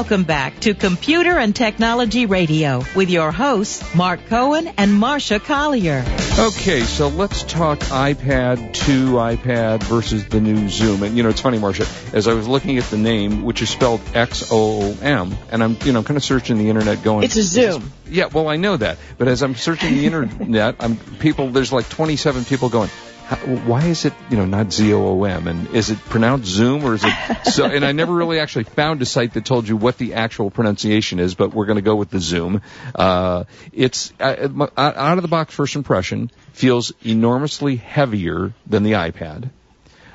Welcome 0.00 0.24
back 0.24 0.58
to 0.60 0.72
Computer 0.72 1.36
and 1.36 1.54
Technology 1.54 2.24
Radio 2.24 2.82
with 2.96 3.10
your 3.10 3.30
hosts, 3.30 3.94
Mark 3.94 4.24
Cohen 4.28 4.68
and 4.78 4.92
Marsha 4.92 5.44
Collier. 5.44 6.02
Okay, 6.38 6.80
so 6.80 7.08
let's 7.08 7.42
talk 7.42 7.80
iPad 7.80 8.72
2 8.72 9.12
iPad 9.12 9.82
versus 9.82 10.26
the 10.26 10.40
new 10.40 10.68
Xoom. 10.68 11.02
And 11.02 11.18
you 11.18 11.22
know, 11.22 11.28
it's 11.28 11.42
funny, 11.42 11.58
Marsha, 11.58 12.14
as 12.14 12.28
I 12.28 12.32
was 12.32 12.48
looking 12.48 12.78
at 12.78 12.84
the 12.84 12.96
name, 12.96 13.42
which 13.42 13.60
is 13.60 13.68
spelled 13.68 14.00
X-O-O-M, 14.14 15.36
and 15.52 15.62
I'm, 15.62 15.76
you 15.84 15.92
know, 15.92 16.02
kind 16.02 16.16
of 16.16 16.24
searching 16.24 16.56
the 16.56 16.70
internet 16.70 17.02
going. 17.02 17.24
It's 17.24 17.36
a 17.36 17.40
Xoom. 17.40 17.82
Yeah, 18.08 18.28
well, 18.32 18.48
I 18.48 18.56
know 18.56 18.78
that. 18.78 18.96
But 19.18 19.28
as 19.28 19.42
I'm 19.42 19.54
searching 19.54 19.98
the 19.98 20.06
internet, 20.06 20.76
I'm 20.80 20.96
people, 20.96 21.50
there's 21.50 21.74
like 21.74 21.90
27 21.90 22.46
people 22.46 22.70
going, 22.70 22.88
how, 23.30 23.36
why 23.36 23.84
is 23.84 24.04
it 24.04 24.12
you 24.28 24.36
know 24.36 24.44
not 24.44 24.72
Z 24.72 24.92
O 24.92 25.06
O 25.06 25.24
M 25.24 25.46
and 25.46 25.68
is 25.68 25.90
it 25.90 25.98
pronounced 26.06 26.46
Zoom 26.46 26.84
or 26.84 26.94
is 26.94 27.04
it 27.04 27.14
so? 27.44 27.64
And 27.64 27.84
I 27.84 27.92
never 27.92 28.12
really 28.12 28.40
actually 28.40 28.64
found 28.64 29.00
a 29.02 29.06
site 29.06 29.34
that 29.34 29.44
told 29.44 29.68
you 29.68 29.76
what 29.76 29.98
the 29.98 30.14
actual 30.14 30.50
pronunciation 30.50 31.20
is, 31.20 31.36
but 31.36 31.54
we're 31.54 31.66
going 31.66 31.76
to 31.76 31.82
go 31.82 31.94
with 31.94 32.10
the 32.10 32.18
Xoom. 32.18 32.60
Uh, 32.92 33.44
it's 33.72 34.12
uh, 34.18 34.48
out 34.76 35.16
of 35.16 35.22
the 35.22 35.28
box 35.28 35.54
first 35.54 35.76
impression 35.76 36.32
feels 36.54 36.92
enormously 37.04 37.76
heavier 37.76 38.52
than 38.66 38.82
the 38.82 38.92
iPad. 38.92 39.50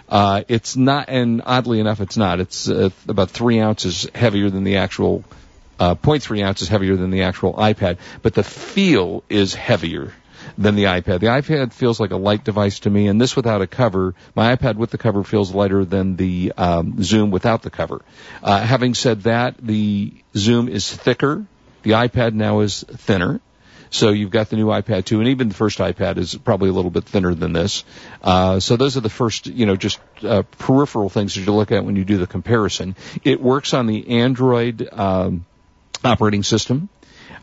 Uh, 0.09 0.43
it's 0.49 0.75
not, 0.75 1.07
and 1.07 1.41
oddly 1.45 1.79
enough, 1.79 2.01
it's 2.01 2.17
not. 2.17 2.41
It's 2.41 2.69
uh, 2.69 2.89
about 3.07 3.31
three 3.31 3.61
ounces 3.61 4.07
heavier 4.13 4.49
than 4.49 4.65
the 4.65 4.77
actual, 4.77 5.23
uh, 5.79 5.95
0.3 5.95 6.45
ounces 6.45 6.67
heavier 6.67 6.95
than 6.97 7.11
the 7.11 7.23
actual 7.23 7.53
iPad, 7.53 7.97
but 8.21 8.33
the 8.33 8.43
feel 8.43 9.23
is 9.29 9.55
heavier 9.55 10.11
than 10.57 10.75
the 10.75 10.85
iPad. 10.85 11.19
The 11.19 11.27
iPad 11.27 11.73
feels 11.73 11.99
like 11.99 12.11
a 12.11 12.17
light 12.17 12.43
device 12.43 12.79
to 12.81 12.89
me, 12.89 13.07
and 13.07 13.19
this 13.19 13.35
without 13.35 13.61
a 13.61 13.67
cover, 13.67 14.15
my 14.35 14.55
iPad 14.55 14.75
with 14.75 14.91
the 14.91 14.97
cover 14.97 15.23
feels 15.23 15.53
lighter 15.53 15.85
than 15.85 16.15
the 16.15 16.53
um, 16.57 16.93
Xoom 16.93 17.31
without 17.31 17.61
the 17.61 17.69
cover. 17.69 18.01
Uh, 18.43 18.59
having 18.59 18.93
said 18.93 19.23
that, 19.23 19.55
the 19.59 20.13
Xoom 20.33 20.69
is 20.69 20.93
thicker. 20.93 21.45
The 21.83 21.91
iPad 21.91 22.33
now 22.33 22.61
is 22.61 22.83
thinner. 22.83 23.41
So 23.91 24.09
you've 24.09 24.31
got 24.31 24.49
the 24.49 24.55
new 24.57 24.67
iPad 24.67 25.05
2, 25.05 25.19
and 25.19 25.29
even 25.29 25.47
the 25.47 25.55
first 25.55 25.79
iPad 25.79 26.17
is 26.17 26.35
probably 26.35 26.69
a 26.69 26.73
little 26.73 26.91
bit 26.91 27.05
thinner 27.05 27.33
than 27.33 27.53
this. 27.53 27.85
Uh, 28.21 28.59
so 28.59 28.75
those 28.75 28.97
are 28.97 29.01
the 29.01 29.09
first, 29.09 29.47
you 29.47 29.65
know, 29.65 29.75
just 29.75 29.99
uh, 30.23 30.43
peripheral 30.57 31.09
things 31.09 31.35
that 31.35 31.41
you 31.41 31.53
look 31.53 31.71
at 31.71 31.85
when 31.85 31.95
you 31.95 32.03
do 32.03 32.17
the 32.17 32.27
comparison. 32.27 32.95
It 33.23 33.39
works 33.39 33.73
on 33.73 33.85
the 33.85 34.19
Android 34.19 34.89
um, 34.91 35.45
operating 36.03 36.43
system 36.43 36.89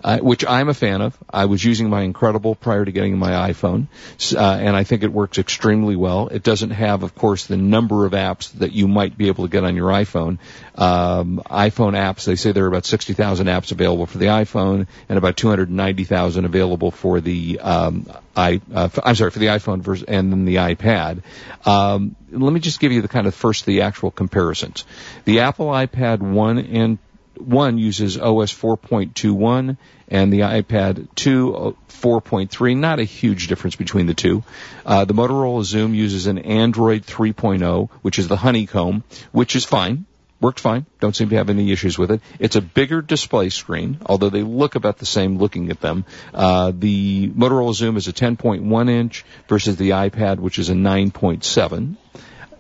uh, 0.04 0.18
which 0.18 0.44
I'm 0.46 0.68
a 0.68 0.74
fan 0.74 1.00
of. 1.00 1.16
I 1.30 1.46
was 1.46 1.64
using 1.64 1.88
my 1.88 2.02
Incredible 2.02 2.54
prior 2.54 2.84
to 2.84 2.92
getting 2.92 3.16
my 3.18 3.52
iPhone, 3.52 3.86
uh, 4.34 4.40
and 4.40 4.76
I 4.76 4.84
think 4.84 5.02
it 5.02 5.12
works 5.12 5.38
extremely 5.38 5.96
well. 5.96 6.28
It 6.28 6.42
doesn't 6.42 6.70
have, 6.70 7.02
of 7.02 7.14
course, 7.14 7.46
the 7.46 7.56
number 7.56 8.04
of 8.04 8.12
apps 8.12 8.52
that 8.58 8.72
you 8.72 8.88
might 8.88 9.16
be 9.16 9.28
able 9.28 9.44
to 9.44 9.50
get 9.50 9.64
on 9.64 9.76
your 9.76 9.90
iPhone. 9.90 10.38
Um, 10.74 11.42
iPhone 11.46 11.94
apps, 11.94 12.24
they 12.24 12.36
say 12.36 12.52
there 12.52 12.64
are 12.64 12.68
about 12.68 12.86
60,000 12.86 13.46
apps 13.46 13.72
available 13.72 14.06
for 14.06 14.18
the 14.18 14.26
iPhone 14.26 14.86
and 15.08 15.18
about 15.18 15.36
290,000 15.36 16.44
available 16.44 16.90
for 16.90 17.20
the 17.20 17.60
um, 17.60 18.06
I, 18.34 18.60
uh, 18.74 18.88
I'm 19.04 19.14
sorry, 19.14 19.30
for 19.30 19.38
the 19.38 19.46
iPhone 19.46 19.80
versus, 19.80 20.04
and 20.08 20.32
then 20.32 20.44
the 20.44 20.56
iPad. 20.56 21.22
Um, 21.66 22.16
let 22.30 22.52
me 22.52 22.60
just 22.60 22.80
give 22.80 22.92
you 22.92 23.02
the 23.02 23.08
kind 23.08 23.26
of 23.26 23.34
first 23.34 23.66
the 23.66 23.82
actual 23.82 24.10
comparisons. 24.10 24.84
The 25.24 25.40
Apple 25.40 25.66
iPad 25.66 26.20
1 26.20 26.58
and 26.58 26.98
one 27.36 27.78
uses 27.78 28.16
OS 28.16 28.52
4.21 28.52 29.76
and 30.08 30.32
the 30.32 30.40
iPad 30.40 31.08
2 31.14 31.76
4.3. 31.88 32.76
Not 32.76 32.98
a 32.98 33.04
huge 33.04 33.48
difference 33.48 33.76
between 33.76 34.06
the 34.06 34.14
two. 34.14 34.42
Uh, 34.84 35.04
the 35.04 35.14
Motorola 35.14 35.62
Xoom 35.62 35.94
uses 35.94 36.26
an 36.26 36.38
Android 36.38 37.04
3.0, 37.06 37.90
which 38.02 38.18
is 38.18 38.28
the 38.28 38.36
honeycomb, 38.36 39.04
which 39.30 39.54
is 39.56 39.64
fine. 39.64 40.06
Worked 40.40 40.58
fine. 40.58 40.86
Don't 40.98 41.14
seem 41.14 41.28
to 41.28 41.36
have 41.36 41.50
any 41.50 41.70
issues 41.70 41.96
with 41.96 42.10
it. 42.10 42.20
It's 42.40 42.56
a 42.56 42.60
bigger 42.60 43.00
display 43.00 43.48
screen, 43.48 43.98
although 44.04 44.28
they 44.28 44.42
look 44.42 44.74
about 44.74 44.98
the 44.98 45.06
same 45.06 45.38
looking 45.38 45.70
at 45.70 45.80
them. 45.80 46.04
Uh, 46.34 46.72
the 46.76 47.28
Motorola 47.28 47.70
Xoom 47.70 47.96
is 47.96 48.08
a 48.08 48.12
10.1 48.12 48.90
inch 48.90 49.24
versus 49.46 49.76
the 49.76 49.90
iPad, 49.90 50.40
which 50.40 50.58
is 50.58 50.68
a 50.68 50.74
9.7. 50.74 51.96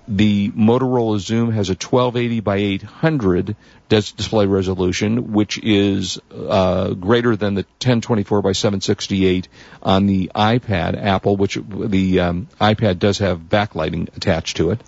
The 0.08 0.50
Motorola 0.50 1.18
Xoom 1.18 1.52
has 1.52 1.70
a 1.70 1.74
1280 1.74 2.40
by 2.40 2.56
800 2.56 3.56
display 3.88 4.46
resolution, 4.46 5.32
which 5.32 5.58
is 5.58 6.18
uh, 6.34 6.90
greater 6.94 7.36
than 7.36 7.54
the 7.54 7.62
1024 7.62 8.42
by 8.42 8.52
768 8.52 9.48
on 9.82 10.06
the 10.06 10.32
iPad, 10.34 11.00
Apple, 11.00 11.36
which 11.36 11.56
the 11.68 12.20
um, 12.20 12.48
iPad 12.60 12.98
does 12.98 13.18
have 13.18 13.38
backlighting 13.40 14.14
attached 14.16 14.56
to 14.56 14.70
it. 14.70 14.80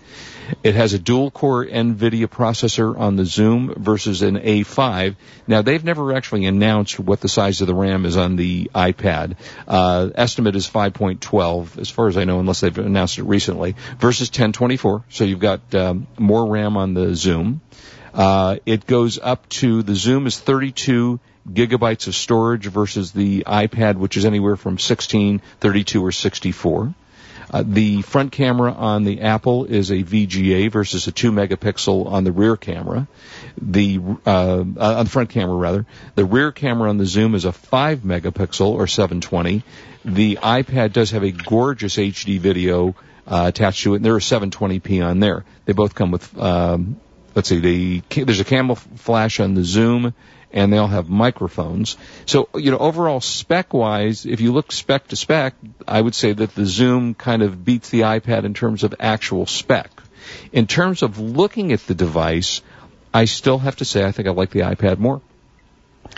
It 0.63 0.75
has 0.75 0.93
a 0.93 0.99
dual 0.99 1.31
core 1.31 1.65
NVIDIA 1.65 2.27
processor 2.27 2.97
on 2.97 3.15
the 3.15 3.23
Xoom 3.23 3.75
versus 3.77 4.21
an 4.21 4.37
A5. 4.37 5.15
Now 5.47 5.61
they've 5.61 5.83
never 5.83 6.13
actually 6.13 6.45
announced 6.45 6.99
what 6.99 7.21
the 7.21 7.29
size 7.29 7.61
of 7.61 7.67
the 7.67 7.75
RAM 7.75 8.05
is 8.05 8.17
on 8.17 8.35
the 8.35 8.69
iPad. 8.73 9.35
Uh, 9.67 10.09
estimate 10.15 10.55
is 10.55 10.69
5.12 10.69 11.77
as 11.79 11.89
far 11.89 12.07
as 12.07 12.17
I 12.17 12.25
know 12.25 12.39
unless 12.39 12.61
they've 12.61 12.77
announced 12.77 13.17
it 13.17 13.23
recently 13.23 13.75
versus 13.99 14.29
1024. 14.29 15.03
So 15.09 15.23
you've 15.23 15.39
got 15.39 15.73
um, 15.75 16.07
more 16.17 16.47
RAM 16.47 16.77
on 16.77 16.93
the 16.93 17.07
Xoom. 17.07 17.59
Uh, 18.13 18.57
it 18.65 18.85
goes 18.85 19.19
up 19.19 19.47
to 19.49 19.83
the 19.83 19.93
Xoom 19.93 20.25
is 20.25 20.39
32 20.39 21.19
gigabytes 21.51 22.07
of 22.07 22.15
storage 22.15 22.67
versus 22.67 23.11
the 23.11 23.43
iPad, 23.45 23.97
which 23.97 24.17
is 24.17 24.25
anywhere 24.25 24.55
from 24.55 24.79
16, 24.79 25.41
32, 25.59 26.05
or 26.05 26.11
64. 26.11 26.93
Uh, 27.51 27.63
the 27.65 28.01
front 28.01 28.31
camera 28.31 28.71
on 28.71 29.03
the 29.03 29.21
Apple 29.21 29.65
is 29.65 29.91
a 29.91 30.03
VGA 30.03 30.71
versus 30.71 31.07
a 31.07 31.11
2 31.11 31.31
megapixel 31.31 32.07
on 32.07 32.23
the 32.23 32.31
rear 32.31 32.57
camera. 32.57 33.07
The 33.57 33.99
uh, 34.25 34.29
uh, 34.29 34.63
on 34.97 35.05
the 35.05 35.09
front 35.09 35.29
camera 35.29 35.55
rather. 35.55 35.85
The 36.15 36.25
rear 36.25 36.51
camera 36.51 36.89
on 36.89 36.97
the 36.97 37.05
Xoom 37.05 37.35
is 37.35 37.45
a 37.45 37.51
5 37.51 37.99
megapixel 37.99 38.67
or 38.67 38.87
720. 38.87 39.63
The 40.03 40.37
iPad 40.41 40.93
does 40.93 41.11
have 41.11 41.23
a 41.23 41.31
gorgeous 41.31 41.97
HD 41.97 42.39
video 42.39 42.95
uh, 43.27 43.45
attached 43.47 43.83
to 43.83 43.93
it, 43.93 43.97
and 43.97 44.05
there 44.05 44.15
are 44.15 44.19
720p 44.19 45.05
on 45.05 45.19
there. 45.19 45.45
They 45.65 45.73
both 45.73 45.95
come 45.95 46.11
with 46.11 46.37
um, 46.37 46.99
let's 47.35 47.49
see, 47.49 47.59
the, 47.59 48.23
there's 48.23 48.39
a 48.39 48.45
camel 48.45 48.75
flash 48.75 49.39
on 49.39 49.53
the 49.53 49.61
Xoom, 49.61 50.13
and 50.55 50.71
they 50.71 50.77
all 50.77 50.87
have 50.87 51.09
microphones. 51.09 51.97
So, 52.25 52.47
you 52.55 52.71
know, 52.71 52.77
overall 52.77 53.19
spec 53.19 53.73
wise, 53.73 54.25
if 54.25 54.39
you 54.39 54.53
look 54.53 54.71
spec 54.71 55.09
to 55.09 55.17
spec, 55.17 55.53
I 55.85 56.01
would 56.01 56.15
say 56.15 56.31
that 56.31 56.55
the 56.55 56.61
Xoom 56.61 57.15
kind 57.15 57.43
of 57.43 57.63
beats 57.65 57.89
the 57.89 58.01
iPad 58.01 58.45
in 58.45 58.53
terms 58.53 58.83
of 58.83 58.95
actual 58.99 59.45
spec. 59.45 59.91
In 60.53 60.65
terms 60.65 61.03
of 61.03 61.19
looking 61.19 61.73
at 61.73 61.81
the 61.81 61.93
device, 61.93 62.61
I 63.13 63.25
still 63.25 63.59
have 63.59 63.75
to 63.77 63.85
say 63.85 64.05
I 64.05 64.11
think 64.13 64.29
I 64.29 64.31
like 64.31 64.49
the 64.49 64.61
iPad 64.61 64.97
more. 64.97 65.21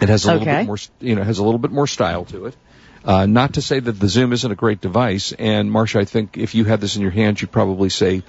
It 0.01 0.09
has 0.09 0.25
a 0.25 0.33
okay. 0.33 0.39
little 0.39 0.53
bit 0.53 0.65
more, 0.67 0.77
you 0.99 1.15
know, 1.15 1.23
has 1.23 1.39
a 1.39 1.43
little 1.43 1.59
bit 1.59 1.71
more 1.71 1.87
style 1.87 2.25
to 2.25 2.45
it. 2.45 2.55
Uh, 3.03 3.25
not 3.25 3.53
to 3.53 3.61
say 3.61 3.79
that 3.79 3.93
the 3.93 4.07
Xoom 4.07 4.33
isn't 4.33 4.51
a 4.51 4.55
great 4.55 4.81
device, 4.81 5.31
and 5.31 5.71
Marsha, 5.71 6.01
I 6.01 6.05
think 6.05 6.37
if 6.37 6.55
you 6.55 6.65
had 6.65 6.81
this 6.81 6.95
in 6.95 7.01
your 7.01 7.11
hands, 7.11 7.41
you'd 7.41 7.51
probably 7.51 7.89
say, 7.89 8.21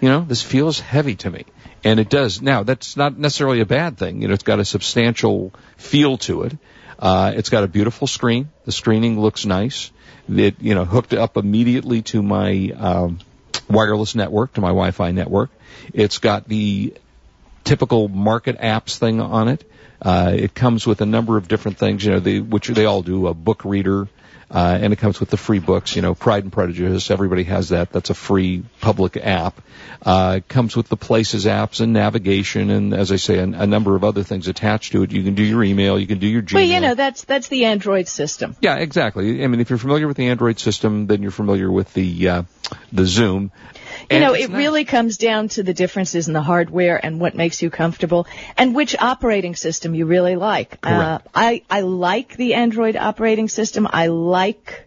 you 0.00 0.08
know, 0.08 0.22
this 0.22 0.42
feels 0.42 0.80
heavy 0.80 1.14
to 1.16 1.30
me. 1.30 1.44
And 1.84 2.00
it 2.00 2.08
does. 2.08 2.40
Now, 2.40 2.62
that's 2.62 2.96
not 2.96 3.18
necessarily 3.18 3.60
a 3.60 3.66
bad 3.66 3.98
thing. 3.98 4.22
You 4.22 4.28
know, 4.28 4.34
it's 4.34 4.42
got 4.42 4.58
a 4.58 4.64
substantial 4.64 5.52
feel 5.76 6.16
to 6.18 6.42
it. 6.44 6.56
Uh, 6.98 7.32
it's 7.36 7.50
got 7.50 7.62
a 7.64 7.68
beautiful 7.68 8.06
screen. 8.06 8.48
The 8.64 8.72
screening 8.72 9.20
looks 9.20 9.44
nice. 9.44 9.90
It, 10.28 10.56
you 10.60 10.74
know, 10.74 10.86
hooked 10.86 11.12
up 11.12 11.36
immediately 11.36 12.00
to 12.02 12.22
my, 12.22 12.72
um, 12.74 13.18
wireless 13.68 14.14
network, 14.14 14.54
to 14.54 14.60
my 14.60 14.68
Wi-Fi 14.68 15.10
network. 15.10 15.50
It's 15.92 16.18
got 16.18 16.48
the 16.48 16.94
typical 17.64 18.08
market 18.08 18.58
apps 18.58 18.96
thing 18.96 19.20
on 19.20 19.48
it. 19.48 19.70
Uh, 20.00 20.32
it 20.34 20.54
comes 20.54 20.86
with 20.86 21.00
a 21.00 21.06
number 21.06 21.36
of 21.36 21.48
different 21.48 21.78
things, 21.78 22.04
you 22.04 22.12
know, 22.12 22.20
the, 22.20 22.40
which 22.40 22.68
they 22.68 22.84
all 22.84 23.02
do, 23.02 23.26
a 23.26 23.34
book 23.34 23.64
reader, 23.64 24.08
uh, 24.50 24.78
and 24.80 24.92
it 24.92 24.96
comes 24.96 25.20
with 25.20 25.30
the 25.30 25.36
free 25.36 25.58
books, 25.58 25.96
you 25.96 26.02
know, 26.02 26.14
Pride 26.14 26.44
and 26.44 26.52
Prejudice. 26.52 27.10
Everybody 27.10 27.44
has 27.44 27.70
that. 27.70 27.90
That's 27.90 28.10
a 28.10 28.14
free 28.14 28.64
public 28.80 29.16
app. 29.16 29.60
Uh, 30.02 30.34
it 30.38 30.48
comes 30.48 30.76
with 30.76 30.88
the 30.88 30.96
Places 30.96 31.46
apps 31.46 31.80
and 31.80 31.92
navigation, 31.92 32.70
and 32.70 32.94
as 32.94 33.10
I 33.10 33.16
say, 33.16 33.38
a, 33.38 33.44
a, 33.44 33.66
number 33.66 33.96
of 33.96 34.04
other 34.04 34.22
things 34.22 34.48
attached 34.48 34.92
to 34.92 35.02
it. 35.02 35.12
You 35.12 35.22
can 35.22 35.34
do 35.34 35.42
your 35.42 35.64
email, 35.64 35.98
you 35.98 36.06
can 36.06 36.18
do 36.18 36.26
your 36.26 36.42
Gmail. 36.42 36.54
Well, 36.54 36.64
you 36.64 36.80
know, 36.80 36.94
that's 36.94 37.24
that's 37.24 37.48
the 37.48 37.66
Android 37.66 38.08
system. 38.08 38.56
Yeah, 38.60 38.76
exactly. 38.76 39.42
I 39.42 39.46
mean, 39.46 39.60
if 39.60 39.70
you're 39.70 39.78
familiar 39.78 40.06
with 40.06 40.16
the 40.16 40.28
Android 40.28 40.58
system, 40.58 41.06
then 41.06 41.22
you're 41.22 41.30
familiar 41.30 41.70
with 41.70 41.92
the 41.94 42.28
uh, 42.28 42.42
the 42.92 43.02
Xoom. 43.02 43.50
You 44.10 44.20
know, 44.20 44.34
it 44.34 44.50
nice. 44.50 44.58
really 44.58 44.84
comes 44.84 45.16
down 45.16 45.48
to 45.50 45.62
the 45.62 45.74
differences 45.74 46.28
in 46.28 46.34
the 46.34 46.42
hardware 46.42 47.04
and 47.04 47.20
what 47.20 47.34
makes 47.34 47.62
you 47.62 47.70
comfortable 47.70 48.26
and 48.56 48.74
which 48.74 48.96
operating 48.98 49.54
system 49.54 49.94
you 49.94 50.06
really 50.06 50.36
like. 50.36 50.78
Uh, 50.82 51.18
I, 51.34 51.62
I 51.70 51.80
like 51.80 52.36
the 52.36 52.54
Android 52.54 52.96
operating 52.96 53.48
system. 53.48 53.88
I 53.90 54.08
like, 54.08 54.86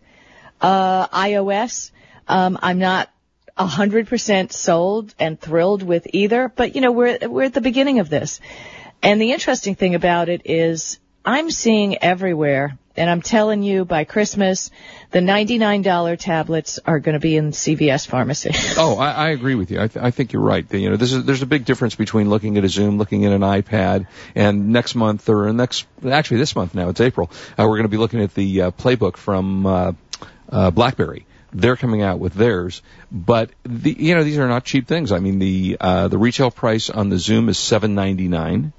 uh, 0.61 1.07
iOS. 1.07 1.91
Um, 2.27 2.59
I'm 2.61 2.79
not 2.79 3.09
a 3.57 3.65
hundred 3.65 4.07
percent 4.07 4.53
sold 4.53 5.13
and 5.19 5.39
thrilled 5.39 5.83
with 5.83 6.07
either, 6.13 6.51
but 6.55 6.75
you 6.75 6.81
know, 6.81 6.91
we're, 6.91 7.17
we're 7.27 7.43
at 7.43 7.53
the 7.53 7.61
beginning 7.61 7.99
of 7.99 8.09
this. 8.09 8.39
And 9.01 9.21
the 9.21 9.31
interesting 9.31 9.75
thing 9.75 9.95
about 9.95 10.29
it 10.29 10.43
is 10.45 10.99
I'm 11.27 11.51
seeing 11.51 12.01
everywhere, 12.01 12.77
and 12.95 13.09
I'm 13.09 13.21
telling 13.21 13.61
you, 13.61 13.83
by 13.83 14.05
Christmas, 14.05 14.71
the 15.11 15.19
$99 15.19 16.17
tablets 16.17 16.79
are 16.85 17.01
going 17.01 17.15
to 17.15 17.19
be 17.19 17.35
in 17.35 17.51
CVS 17.51 18.07
pharmacy. 18.07 18.51
Oh, 18.77 18.97
I, 18.97 19.11
I 19.11 19.29
agree 19.31 19.55
with 19.55 19.69
you. 19.69 19.81
I, 19.81 19.87
th- 19.89 20.05
I 20.05 20.11
think 20.11 20.31
you're 20.31 20.41
right. 20.41 20.65
You 20.73 20.89
know, 20.89 20.95
is, 20.95 21.25
there's 21.25 21.41
a 21.41 21.45
big 21.45 21.65
difference 21.65 21.95
between 21.95 22.29
looking 22.29 22.57
at 22.57 22.63
a 22.63 22.67
Xoom, 22.67 22.97
looking 22.97 23.25
at 23.25 23.33
an 23.33 23.41
iPad, 23.41 24.07
and 24.35 24.69
next 24.69 24.95
month 24.95 25.27
or 25.27 25.51
next, 25.51 25.85
actually 26.09 26.37
this 26.37 26.55
month 26.55 26.73
now, 26.73 26.87
it's 26.87 27.01
April, 27.01 27.29
uh, 27.59 27.63
we're 27.63 27.75
going 27.75 27.83
to 27.83 27.89
be 27.89 27.97
looking 27.97 28.21
at 28.21 28.33
the 28.33 28.61
uh, 28.61 28.71
playbook 28.71 29.17
from 29.17 29.65
uh, 29.65 29.91
uh, 30.49 30.71
BlackBerry. 30.71 31.25
They're 31.51 31.75
coming 31.75 32.03
out 32.03 32.19
with 32.19 32.35
theirs, 32.35 32.81
but 33.11 33.49
the, 33.63 33.93
you 33.99 34.15
know 34.15 34.23
these 34.23 34.37
are 34.37 34.47
not 34.47 34.63
cheap 34.63 34.87
things. 34.87 35.11
I 35.11 35.19
mean 35.19 35.39
the 35.39 35.77
uh, 35.79 36.07
the 36.07 36.17
retail 36.17 36.51
price 36.51 36.89
on 36.89 37.09
the 37.09 37.15
Xoom 37.17 37.49
is 37.49 37.57
seven 37.57 37.95
ninety 37.95 38.27
nine. 38.27 38.73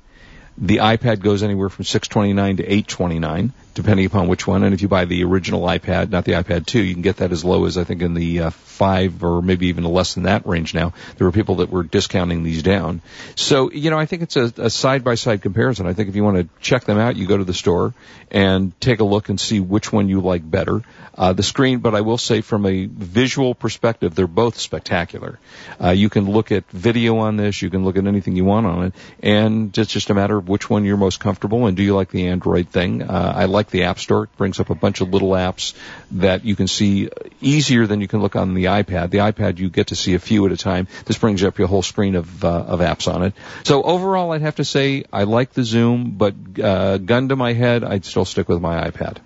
The 0.60 0.78
iPad 0.78 1.20
goes 1.20 1.44
anywhere 1.44 1.68
from 1.68 1.84
629 1.84 2.56
to 2.56 2.62
829, 2.64 3.52
depending 3.78 4.06
upon 4.06 4.26
which 4.26 4.44
one. 4.44 4.64
And 4.64 4.74
if 4.74 4.82
you 4.82 4.88
buy 4.88 5.04
the 5.04 5.22
original 5.22 5.62
iPad, 5.62 6.10
not 6.10 6.24
the 6.24 6.32
iPad 6.32 6.66
2, 6.66 6.82
you 6.82 6.94
can 6.94 7.02
get 7.02 7.18
that 7.18 7.30
as 7.30 7.44
low 7.44 7.64
as 7.64 7.78
I 7.78 7.84
think 7.84 8.02
in 8.02 8.12
the 8.12 8.40
uh, 8.40 8.50
five 8.50 9.22
or 9.22 9.40
maybe 9.40 9.68
even 9.68 9.84
less 9.84 10.14
than 10.14 10.24
that 10.24 10.46
range 10.46 10.74
now. 10.74 10.92
There 11.16 11.26
were 11.26 11.32
people 11.32 11.56
that 11.56 11.70
were 11.70 11.84
discounting 11.84 12.42
these 12.42 12.64
down. 12.64 13.02
So, 13.36 13.70
you 13.70 13.90
know, 13.90 13.98
I 13.98 14.06
think 14.06 14.22
it's 14.22 14.36
a 14.36 14.68
side 14.68 15.04
by 15.04 15.14
side 15.14 15.42
comparison. 15.42 15.86
I 15.86 15.92
think 15.92 16.08
if 16.08 16.16
you 16.16 16.24
want 16.24 16.38
to 16.38 16.48
check 16.60 16.84
them 16.84 16.98
out, 16.98 17.14
you 17.14 17.26
go 17.26 17.36
to 17.36 17.44
the 17.44 17.54
store 17.54 17.94
and 18.32 18.78
take 18.80 18.98
a 18.98 19.04
look 19.04 19.28
and 19.28 19.38
see 19.38 19.60
which 19.60 19.92
one 19.92 20.08
you 20.08 20.20
like 20.20 20.48
better. 20.48 20.82
Uh, 21.14 21.32
the 21.32 21.42
screen, 21.42 21.78
but 21.78 21.94
I 21.94 22.00
will 22.02 22.18
say 22.18 22.40
from 22.40 22.66
a 22.66 22.86
visual 22.86 23.54
perspective, 23.54 24.14
they're 24.14 24.26
both 24.26 24.58
spectacular. 24.58 25.38
Uh, 25.82 25.90
you 25.90 26.08
can 26.08 26.30
look 26.30 26.52
at 26.52 26.68
video 26.70 27.18
on 27.18 27.36
this, 27.36 27.62
you 27.62 27.70
can 27.70 27.84
look 27.84 27.96
at 27.96 28.06
anything 28.06 28.36
you 28.36 28.44
want 28.44 28.66
on 28.66 28.84
it, 28.86 28.94
and 29.20 29.76
it's 29.76 29.92
just 29.92 30.10
a 30.10 30.14
matter 30.14 30.36
of 30.36 30.48
which 30.48 30.70
one 30.70 30.84
you're 30.84 30.96
most 30.96 31.18
comfortable 31.18 31.66
and 31.66 31.76
do 31.76 31.82
you 31.82 31.94
like 31.94 32.10
the 32.10 32.28
Android 32.28 32.68
thing. 32.68 33.02
Uh, 33.02 33.32
I 33.34 33.46
like 33.46 33.67
the 33.70 33.84
App 33.84 33.98
Store. 33.98 34.24
It 34.24 34.36
brings 34.36 34.60
up 34.60 34.70
a 34.70 34.74
bunch 34.74 35.00
of 35.00 35.10
little 35.10 35.30
apps 35.30 35.74
that 36.12 36.44
you 36.44 36.56
can 36.56 36.66
see 36.66 37.08
easier 37.40 37.86
than 37.86 38.00
you 38.00 38.08
can 38.08 38.20
look 38.20 38.36
on 38.36 38.54
the 38.54 38.66
iPad. 38.66 39.10
The 39.10 39.18
iPad 39.18 39.58
you 39.58 39.70
get 39.70 39.88
to 39.88 39.96
see 39.96 40.14
a 40.14 40.18
few 40.18 40.46
at 40.46 40.52
a 40.52 40.56
time. 40.56 40.88
This 41.04 41.18
brings 41.18 41.42
up 41.42 41.58
your 41.58 41.68
whole 41.68 41.82
screen 41.82 42.14
of 42.14 42.44
uh, 42.44 42.48
of 42.48 42.80
apps 42.80 43.12
on 43.12 43.22
it. 43.22 43.34
So 43.64 43.82
overall, 43.82 44.32
I'd 44.32 44.42
have 44.42 44.56
to 44.56 44.64
say 44.64 45.04
I 45.12 45.24
like 45.24 45.52
the 45.52 45.62
Xoom, 45.62 46.16
but 46.16 46.34
uh, 46.62 46.98
gun 46.98 47.28
to 47.28 47.36
my 47.36 47.52
head, 47.52 47.84
I'd 47.84 48.04
still 48.04 48.24
stick 48.24 48.48
with 48.48 48.60
my 48.60 48.88
iPad. 48.88 49.18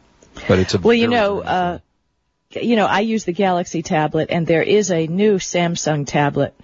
But 0.49 0.59
it's 0.59 0.75
a 0.75 0.79
well, 0.79 0.95
you 0.95 1.09
know, 1.09 1.41
uh, 1.41 1.79
you 2.51 2.77
know, 2.77 2.87
I 2.87 3.01
use 3.01 3.25
the 3.25 3.33
Galaxy 3.33 3.83
tablet, 3.83 4.31
and 4.31 4.47
there 4.47 4.63
is 4.63 4.91
a 4.91 5.07
new 5.07 5.37
Samsung 5.37 6.07
tablet 6.07 6.55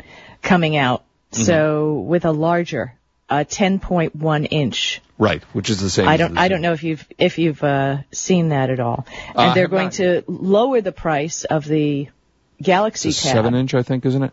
coming 0.42 0.76
out. 0.76 1.04
Mm-hmm. 1.32 1.42
So 1.42 1.94
with 1.94 2.24
a 2.24 2.32
larger, 2.32 2.94
uh, 3.28 3.44
10.1 3.46 4.48
inch. 4.50 5.02
Right, 5.18 5.42
which 5.52 5.68
is 5.70 5.80
the 5.80 5.90
same. 5.90 6.08
I 6.08 6.16
don't, 6.16 6.38
I 6.38 6.48
don't 6.48 6.62
know 6.62 6.72
if 6.72 6.82
you've, 6.84 7.06
if 7.18 7.38
you've, 7.38 7.62
uh, 7.62 7.98
seen 8.12 8.48
that 8.50 8.70
at 8.70 8.80
all. 8.80 9.06
Uh, 9.34 9.40
And 9.40 9.56
they're 9.56 9.68
going 9.68 9.86
not. 9.86 9.92
to 9.94 10.22
lower 10.26 10.80
the 10.80 10.92
price 10.92 11.44
of 11.44 11.64
the 11.64 12.08
Galaxy 12.62 13.10
It's 13.10 13.20
a 13.20 13.24
tab. 13.24 13.32
seven 13.34 13.54
inch, 13.54 13.74
I 13.74 13.82
think, 13.82 14.06
isn't 14.06 14.22
it? 14.22 14.32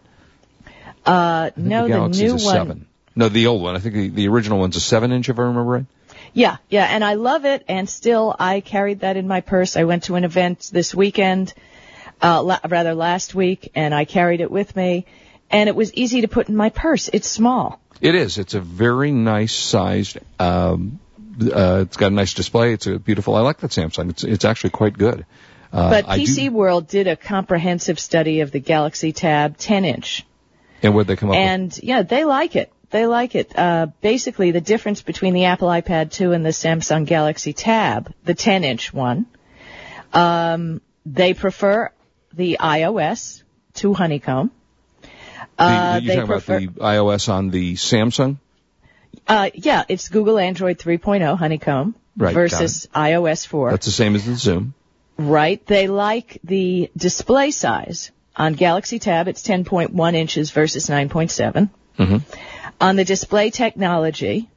uh, 1.05 1.49
think 1.51 1.57
no, 1.67 1.87
the 1.87 2.17
the, 2.17 2.23
new 2.23 2.29
a 2.29 2.33
one. 2.33 2.39
seven. 2.39 2.85
No, 3.15 3.29
the 3.29 3.47
old 3.47 3.61
one. 3.61 3.75
I 3.75 3.79
think 3.79 3.95
the, 3.95 4.09
the 4.09 4.27
original 4.27 4.59
one's 4.59 4.75
a 4.75 4.81
seven 4.81 5.11
inch, 5.11 5.29
if 5.29 5.37
I 5.39 5.43
remember 5.43 5.63
right. 5.71 5.85
Yeah, 6.33 6.57
yeah, 6.69 6.83
and 6.85 7.03
I 7.03 7.13
love 7.13 7.45
it, 7.45 7.63
and 7.69 7.89
still 7.89 8.35
I 8.37 8.59
carried 8.59 9.01
that 9.01 9.15
in 9.15 9.27
my 9.27 9.39
purse. 9.41 9.77
I 9.77 9.85
went 9.85 10.03
to 10.05 10.15
an 10.15 10.25
event 10.25 10.69
this 10.73 10.93
weekend, 10.93 11.53
uh, 12.21 12.41
la- 12.43 12.59
rather 12.67 12.93
last 12.93 13.33
week, 13.33 13.71
and 13.73 13.93
I 13.95 14.03
carried 14.03 14.41
it 14.41 14.51
with 14.51 14.75
me, 14.75 15.05
and 15.49 15.69
it 15.69 15.75
was 15.75 15.93
easy 15.93 16.21
to 16.21 16.27
put 16.27 16.49
in 16.49 16.55
my 16.57 16.69
purse. 16.71 17.09
It's 17.13 17.27
small. 17.29 17.79
It 18.01 18.15
is. 18.15 18.37
It's 18.37 18.53
a 18.53 18.61
very 18.61 19.11
nice 19.11 19.53
sized. 19.53 20.17
Um, 20.39 20.99
uh, 21.41 21.83
it's 21.85 21.97
got 21.97 22.07
a 22.11 22.15
nice 22.15 22.33
display. 22.33 22.73
It's 22.73 22.87
a 22.87 22.99
beautiful. 22.99 23.35
I 23.35 23.41
like 23.41 23.57
that 23.59 23.71
Samsung. 23.71 24.09
It's 24.09 24.23
it's 24.23 24.45
actually 24.45 24.69
quite 24.71 24.97
good. 24.97 25.25
Uh, 25.71 25.89
But 25.89 26.05
I 26.07 26.17
do- 26.17 26.23
PC 26.23 26.49
World 26.49 26.87
did 26.87 27.07
a 27.07 27.15
comprehensive 27.15 27.99
study 27.99 28.41
of 28.41 28.51
the 28.51 28.59
Galaxy 28.59 29.11
Tab 29.11 29.57
10 29.57 29.83
inch, 29.85 30.25
and 30.81 30.95
what 30.95 31.07
they 31.07 31.15
come 31.15 31.29
up 31.29 31.33
with? 31.35 31.39
and 31.39 31.79
yeah, 31.83 32.03
they 32.03 32.23
like 32.23 32.55
it. 32.55 32.71
They 32.91 33.07
like 33.07 33.35
it. 33.35 33.57
Uh, 33.57 33.87
basically, 33.99 34.51
the 34.51 34.61
difference 34.61 35.01
between 35.01 35.33
the 35.33 35.45
Apple 35.45 35.67
iPad 35.67 36.11
2 36.11 36.31
and 36.31 36.45
the 36.45 36.51
Samsung 36.51 37.05
Galaxy 37.05 37.51
Tab, 37.51 38.13
the 38.23 38.33
10 38.35 38.63
inch 38.63 38.93
one, 38.93 39.25
um, 40.13 40.81
they 41.05 41.33
prefer 41.33 41.91
the 42.33 42.57
iOS 42.61 43.43
to 43.75 43.93
Honeycomb. 43.93 44.51
The- 45.57 45.63
Uh, 45.63 45.99
you 46.01 46.09
talking 46.13 46.27
prefer, 46.27 46.57
about 46.57 46.75
the 46.75 46.81
iOS 46.81 47.29
on 47.29 47.49
the 47.49 47.75
Samsung? 47.75 48.37
uh, 49.27 49.49
yeah, 49.53 49.83
it's 49.87 50.09
Google 50.09 50.37
Android 50.37 50.77
3.0 50.77 51.37
Honeycomb 51.37 51.95
Right, 52.17 52.33
versus 52.33 52.87
iOS 52.95 53.45
4. 53.47 53.71
That's 53.71 53.85
the 53.85 53.91
same 53.91 54.15
as 54.15 54.25
the 54.25 54.33
Xoom. 54.33 54.71
Right. 55.17 55.65
They 55.65 55.87
like 55.87 56.39
the 56.43 56.89
display 56.97 57.51
size. 57.51 58.11
On 58.37 58.53
Galaxy 58.53 58.99
Tab, 58.99 59.29
it's 59.29 59.41
10.1 59.43 60.13
inches 60.13 60.51
versus 60.51 60.89
9.7. 60.89 61.69
Mhm. 61.97 62.21
On 62.81 62.95
the 62.97 63.05
display 63.05 63.49
technology, 63.49 64.49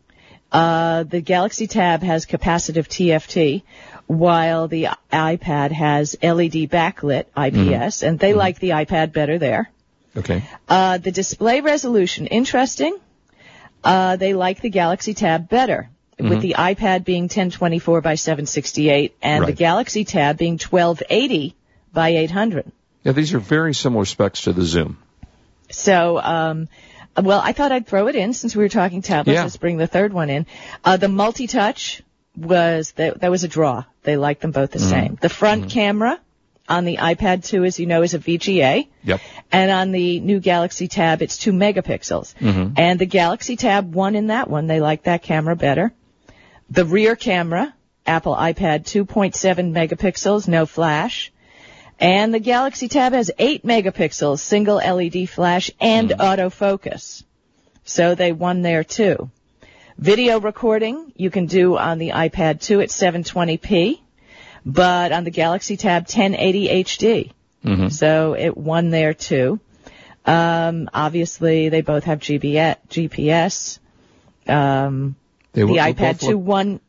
uh, 0.51 1.05
the 1.05 1.21
Galaxy 1.21 1.69
Tab 1.69 2.03
has 2.03 2.27
capacitive 2.27 2.89
TFT, 2.89 3.63
while 4.09 4.67
the 4.67 4.89
iPad 5.13 5.71
has 5.71 6.17
LED 6.21 6.67
backlit 6.67 7.27
IPS, 7.37 8.03
and 8.03 8.19
they 8.19 8.35
like 8.35 8.59
the 8.59 8.71
iPad 8.71 9.13
better 9.13 9.39
there. 9.39 9.71
Okay. 10.17 10.43
Uh, 10.69 10.99
the 10.99 11.13
display 11.13 11.61
resolution, 11.61 12.27
interesting. 12.27 12.97
Uh, 13.85 14.17
they 14.17 14.35
like 14.35 14.61
the 14.61 14.71
Galaxy 14.71 15.15
Tab 15.15 15.49
better, 15.49 15.89
with 16.19 16.41
the 16.41 16.57
iPad 16.59 17.05
being 17.05 17.25
1024 17.25 18.01
by 18.01 18.17
768 18.17 19.17
and 19.23 19.47
the 19.47 19.53
Galaxy 19.53 20.05
Tab 20.05 20.37
being 20.37 20.55
1280 20.55 21.55
by 21.93 22.09
800. 22.09 22.73
Yeah, 23.05 23.13
these 23.13 23.35
are 23.35 23.39
very 23.39 23.73
similar 23.75 24.05
specs 24.05 24.43
to 24.43 24.53
the 24.53 24.63
Xoom. 24.63 24.97
So, 25.71 26.19
um, 26.19 26.69
well, 27.17 27.41
I 27.43 27.53
thought 27.53 27.71
I'd 27.71 27.87
throw 27.87 28.09
it 28.09 28.17
in 28.17 28.33
since 28.33 28.57
we 28.57 28.65
were 28.65 28.69
talking 28.69 29.01
tablets. 29.03 29.37
Yeah. 29.37 29.43
Let's 29.45 29.57
bring 29.57 29.77
the 29.77 29.87
third 29.87 30.13
one 30.13 30.29
in. 30.31 30.47
Uh, 30.85 30.97
the 30.97 31.09
multi-touch 31.09 32.03
was 32.37 32.93
that, 32.93 33.21
that 33.21 33.31
was 33.31 33.45
a 33.45 33.49
draw. 33.49 33.85
They 34.03 34.17
like 34.17 34.41
them 34.41 34.51
both 34.51 34.73
the 34.73 34.79
Mm-hmm. 34.81 34.89
same. 34.91 35.19
The 35.21 35.29
front 35.29 35.71
camera 35.71 36.19
on 36.69 36.85
the 36.85 36.99
iPad 36.99 37.45
2, 37.45 37.65
as 37.65 37.81
you 37.81 37.87
know, 37.87 38.03
is 38.03 38.15
a 38.15 38.19
VGA. 38.19 38.89
Yep. 39.05 39.21
And 39.51 39.71
on 39.71 39.93
the 39.93 40.21
new 40.21 40.41
Galaxy 40.41 40.89
Tab, 40.89 41.23
it's 41.23 41.39
two 41.39 41.53
megapixels. 41.53 42.35
Mm-hmm. 42.35 42.75
And 42.77 42.99
the 42.99 43.07
Galaxy 43.07 43.57
Tab 43.57 43.95
won 43.95 44.15
in 44.15 44.27
that 44.29 44.51
one. 44.51 44.67
They 44.67 44.81
like 44.81 45.05
that 45.05 45.23
camera 45.23 45.57
better. 45.57 45.93
The 46.71 46.85
rear 46.85 47.17
camera, 47.17 47.75
Apple 48.07 48.37
iPad 48.37 48.85
2.7 48.85 49.73
megapixels, 49.73 50.49
no 50.49 50.67
flash. 50.67 51.33
And 51.99 52.33
the 52.33 52.39
Galaxy 52.39 52.89
Tab 52.89 53.13
has 53.13 53.31
8 53.39 53.65
megapixels, 53.65 54.41
single 54.41 54.77
LED 54.77 55.29
flash, 55.29 55.71
and 55.81 56.11
autofocus. 56.11 57.25
So 57.85 58.15
they 58.15 58.33
won 58.33 58.63
there 58.63 58.85
too. 58.85 59.31
Video 59.97 60.39
recording 60.39 61.13
you 61.17 61.31
can 61.31 61.47
do 61.47 61.77
on 61.77 61.99
the 61.99 62.11
iPad 62.11 62.61
2 62.61 62.83
at 62.83 62.91
720p, 62.91 63.99
but 64.65 65.13
on 65.13 65.25
the 65.25 65.31
Galaxy 65.31 65.77
Tab 65.77 66.03
1080 66.03 66.69
HD. 66.85 67.33
Mm-hmm. 67.65 67.89
So 67.89 68.35
it 68.35 68.57
won 68.57 68.91
there 68.91 69.15
too. 69.15 69.61
Um, 70.25 70.89
obviously, 70.93 71.69
they 71.71 71.81
both 71.81 72.05
have 72.05 72.21
GPS. 72.21 73.79
Um, 74.47 75.17
the 75.53 75.65
will- 75.67 75.77
iPad 75.77 76.21
2 76.21 76.27
look- 76.27 76.45
won 76.45 76.81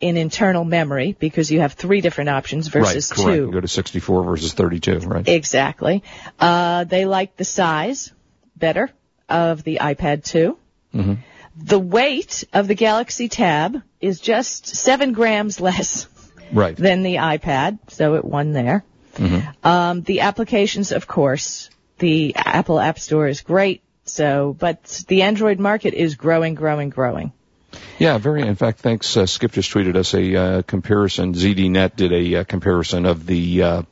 in 0.00 0.16
internal 0.16 0.64
memory 0.64 1.14
because 1.18 1.50
you 1.50 1.60
have 1.60 1.74
three 1.74 2.00
different 2.00 2.30
options 2.30 2.68
versus 2.68 3.12
right, 3.18 3.24
two. 3.26 3.46
You 3.46 3.52
go 3.52 3.60
to 3.60 3.68
64 3.68 4.24
versus 4.24 4.54
32, 4.54 5.00
right? 5.00 5.28
Exactly. 5.28 6.02
Uh, 6.38 6.84
they 6.84 7.04
like 7.04 7.36
the 7.36 7.44
size 7.44 8.10
better 8.56 8.90
of 9.28 9.62
the 9.62 9.78
iPad 9.82 10.24
2. 10.24 10.56
Mhm. 10.94 11.18
The 11.56 11.78
weight 11.78 12.44
of 12.54 12.66
the 12.66 12.74
Galaxy 12.74 13.28
Tab 13.28 13.82
is 14.00 14.20
just 14.20 14.66
seven 14.66 15.12
grams 15.12 15.60
less 15.60 16.04
Right. 16.52 16.76
than 16.76 17.02
the 17.02 17.16
iPad, 17.16 17.78
so 17.88 18.14
it 18.14 18.24
won 18.24 18.52
there. 18.52 18.84
Mm-hmm. 19.14 19.66
Um, 19.66 20.02
the 20.02 20.20
applications, 20.20 20.92
of 20.92 21.06
course, 21.06 21.70
the 21.98 22.34
Apple 22.36 22.80
App 22.80 22.98
Store 22.98 23.28
is 23.28 23.40
great. 23.40 23.82
So, 24.04 24.56
but 24.58 25.04
the 25.08 25.22
Android 25.22 25.60
market 25.60 25.94
is 25.94 26.16
growing, 26.16 26.54
growing, 26.54 26.90
growing. 26.90 27.32
Yeah, 27.98 28.18
very. 28.18 28.42
In 28.42 28.56
fact, 28.56 28.80
thanks. 28.80 29.16
Uh, 29.16 29.26
Skip 29.26 29.52
just 29.52 29.70
tweeted 29.72 29.96
us 29.96 30.14
a 30.14 30.34
uh, 30.36 30.62
comparison. 30.62 31.34
ZDNet 31.34 31.96
did 31.96 32.12
a 32.12 32.36
uh, 32.36 32.44
comparison 32.44 33.06
of 33.06 33.26
the 33.26 33.62
uh, 33.62 33.82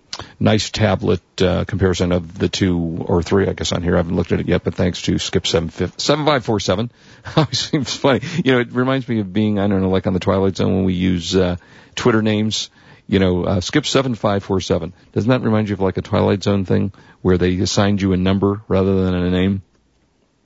nice 0.41 0.71
tablet 0.71 1.23
uh, 1.41 1.65
comparison 1.65 2.13
of 2.13 2.39
the 2.39 2.49
two 2.49 3.05
or 3.07 3.23
three, 3.23 3.49
I 3.49 3.53
guess, 3.53 3.73
on 3.73 3.83
here. 3.83 3.95
I 3.95 3.99
haven't 3.99 4.17
looked 4.17 4.33
at 4.33 4.41
it 4.41 4.49
yet, 4.49 4.65
but 4.65 4.75
thanks 4.75 5.03
to 5.03 5.19
Skip 5.19 5.47
seven 5.47 5.69
five 5.71 6.45
four 6.45 6.61
seven. 6.61 6.91
Always 7.37 7.59
seems 7.59 7.95
funny. 7.95 8.21
You 8.45 8.53
know, 8.53 8.61
it 8.61 8.73
reminds 8.73 9.09
me 9.09 9.21
of 9.21 9.33
being 9.33 9.59
I 9.59 9.67
don't 9.67 9.83
know, 9.83 9.91
like 9.91 10.07
on 10.07 10.15
the 10.15 10.21
Twilight 10.21 10.57
Zone 10.57 10.75
when 10.75 10.85
we 10.85 10.95
use 10.95 11.37
uh, 11.37 11.57
Twitter 11.95 12.23
names. 12.23 12.71
You 13.07 13.19
know, 13.19 13.45
uh, 13.45 13.61
Skip 13.61 13.87
seven 13.87 14.15
five 14.15 14.43
four 14.43 14.61
seven. 14.61 14.93
Doesn't 15.13 15.31
that 15.31 15.43
remind 15.43 15.69
you 15.69 15.75
of 15.75 15.81
like 15.81 15.97
a 15.97 16.03
Twilight 16.03 16.43
Zone 16.43 16.65
thing 16.65 16.93
where 17.23 17.39
they 17.39 17.59
assigned 17.61 18.03
you 18.03 18.13
a 18.13 18.17
number 18.17 18.63
rather 18.69 19.05
than 19.05 19.15
a 19.15 19.31
name? 19.31 19.63